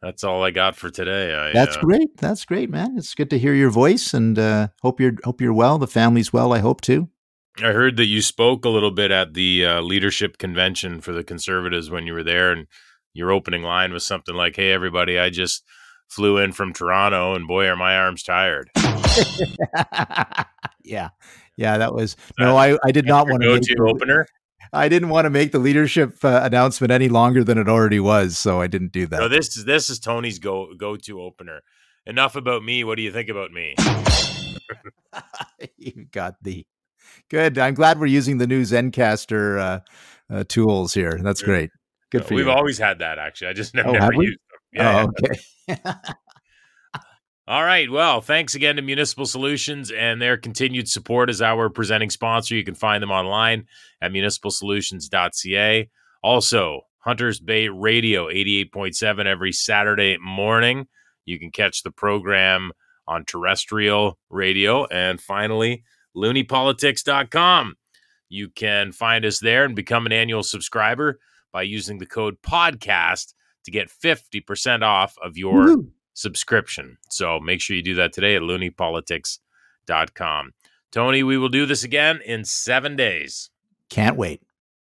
that's 0.03 0.25
all 0.25 0.45
I 0.45 0.51
got 0.51 0.77
for 0.77 0.91
today. 0.91 1.35
I, 1.35 1.53
That's 1.53 1.77
uh, 1.77 1.81
great. 1.81 2.17
That's 2.19 2.45
great, 2.45 2.71
man. 2.71 2.97
It's 2.99 3.15
good 3.15 3.31
to 3.31 3.39
hear 3.39 3.55
your 3.55 3.71
voice, 3.71 4.13
and 4.13 4.39
uh, 4.39 4.69
hope 4.83 5.01
you're 5.01 5.15
hope 5.25 5.41
you're 5.41 5.55
well. 5.55 5.79
The 5.79 5.87
family's 5.87 6.33
well. 6.33 6.53
I 6.53 6.59
hope 6.59 6.81
too. 6.81 7.09
I 7.59 7.73
heard 7.73 7.97
that 7.97 8.05
you 8.05 8.21
spoke 8.21 8.67
a 8.67 8.69
little 8.69 8.91
bit 8.91 9.11
at 9.11 9.33
the 9.33 9.65
uh, 9.65 9.81
leadership 9.81 10.37
convention 10.37 11.01
for 11.01 11.13
the 11.13 11.25
conservatives 11.25 11.91
when 11.91 12.07
you 12.07 12.13
were 12.13 12.23
there, 12.25 12.53
and 12.53 12.67
your 13.17 13.33
opening 13.33 13.63
line 13.63 13.93
was 13.93 14.05
something 14.05 14.35
like, 14.35 14.57
"Hey, 14.57 14.73
everybody, 14.73 15.19
I 15.19 15.31
just 15.31 15.65
flew 16.09 16.39
in 16.39 16.53
from 16.53 16.73
Toronto, 16.73 17.35
and 17.35 17.49
boy, 17.49 17.67
are 17.67 17.77
my 17.77 17.97
arms 17.97 18.23
tired." 18.23 18.71
yeah, 20.85 21.09
yeah. 21.57 21.79
That 21.79 21.95
was 21.95 22.17
no. 22.39 22.57
I 22.57 22.77
I 22.85 22.93
did 22.93 23.07
not 23.07 23.29
want 23.29 23.43
to 23.43 23.49
Go 23.49 23.59
to 23.59 23.95
opener. 23.95 24.27
I 24.73 24.89
didn't 24.89 25.09
want 25.09 25.27
to 25.27 25.31
make 25.31 25.53
the 25.53 25.59
leadership 25.59 26.25
uh, 26.25 26.41
announcement 26.43 26.91
any 26.93 27.09
longer 27.09 27.45
than 27.45 27.59
it 27.59 27.69
already 27.69 28.01
was, 28.01 28.37
so 28.37 28.61
I 28.61 28.67
didn't 28.67 28.93
do 28.93 29.07
that. 29.07 29.21
No, 29.21 29.29
this 29.29 29.57
is 29.57 29.65
this 29.65 29.91
is 29.91 29.99
Tony's 29.99 30.39
go 30.39 30.75
go 30.77 30.97
to 30.97 31.21
opener. 31.21 31.63
Enough 32.07 32.37
about 32.37 32.63
me. 32.63 32.85
What 32.85 32.97
do 32.97 33.03
you 33.03 33.11
think 33.11 33.29
about 33.29 33.51
me? 33.51 33.75
you 35.77 36.07
got 36.13 36.35
the 36.43 36.65
good. 37.31 37.59
I'm 37.59 37.75
glad 37.75 37.99
we're 37.99 38.07
using 38.07 38.39
the 38.39 38.47
new 38.47 38.63
Zencastr 38.63 39.59
uh, 39.59 39.81
uh, 40.33 40.45
tools 40.49 40.95
here. 40.95 41.19
That's 41.23 41.43
great. 41.43 41.71
Good 42.13 42.25
for 42.25 42.35
We've 42.35 42.47
you. 42.47 42.53
always 42.53 42.79
had 42.79 43.01
that. 43.01 43.19
Actually, 43.19 43.49
I 43.49 43.53
just 43.53 43.75
never, 43.75 43.89
Oh, 43.91 43.93
never 43.93 44.13
used 44.23 44.39
them. 44.39 44.61
Yeah. 44.73 45.07
oh, 45.07 45.73
okay. 45.73 45.91
All 47.49 47.63
right. 47.63 47.89
Well, 47.89 48.21
thanks 48.21 48.57
again 48.57 48.75
to 48.77 48.83
Municipal 48.83 49.25
Solutions 49.25 49.93
and 49.93 50.21
their 50.21 50.37
continued 50.37 50.89
support 50.89 51.31
as 51.31 51.41
our 51.41 51.69
presenting 51.71 52.11
sponsor. 52.11 52.57
You 52.57 52.65
can 52.65 52.75
find 52.75 53.01
them 53.01 53.13
online 53.13 53.67
at 54.03 54.11
municipalsolutions.ca. 54.11 55.89
Also, 56.25 56.81
Hunters 56.99 57.39
Bay 57.39 57.69
Radio 57.69 58.27
88.7 58.27 59.27
every 59.27 59.53
Saturday 59.53 60.17
morning. 60.21 60.89
You 61.25 61.39
can 61.39 61.53
catch 61.53 61.85
the 61.85 61.93
program 61.93 62.73
on 63.07 63.25
terrestrial 63.25 64.19
radio. 64.29 64.85
And 64.87 65.21
finally, 65.21 65.85
looniepolitics.com. 66.17 67.75
You 68.29 68.49
can 68.49 68.91
find 68.91 69.25
us 69.25 69.39
there 69.39 69.65
and 69.65 69.77
become 69.77 70.07
an 70.07 70.13
annual 70.13 70.43
subscriber 70.43 71.21
by 71.57 71.63
using 71.63 71.97
the 71.97 72.05
code 72.05 72.37
podcast 72.43 73.33
to 73.65 73.71
get 73.71 73.89
50% 73.89 74.83
off 74.83 75.17
of 75.25 75.39
your 75.39 75.69
Woohoo. 75.69 75.89
subscription. 76.13 76.99
So 77.09 77.41
make 77.41 77.63
sure 77.63 77.75
you 77.75 77.83
do 77.83 77.95
that 77.95 78.13
today 78.13 78.37
at 78.37 78.43
looniepolitics.com. 78.43 80.53
Tony, 80.93 81.23
we 81.23 81.39
will 81.39 81.49
do 81.49 81.65
this 81.65 81.83
again 81.83 82.21
in 82.27 82.45
seven 82.45 82.95
days. 82.95 83.49
Can't 83.89 84.19
wait. 84.19 84.43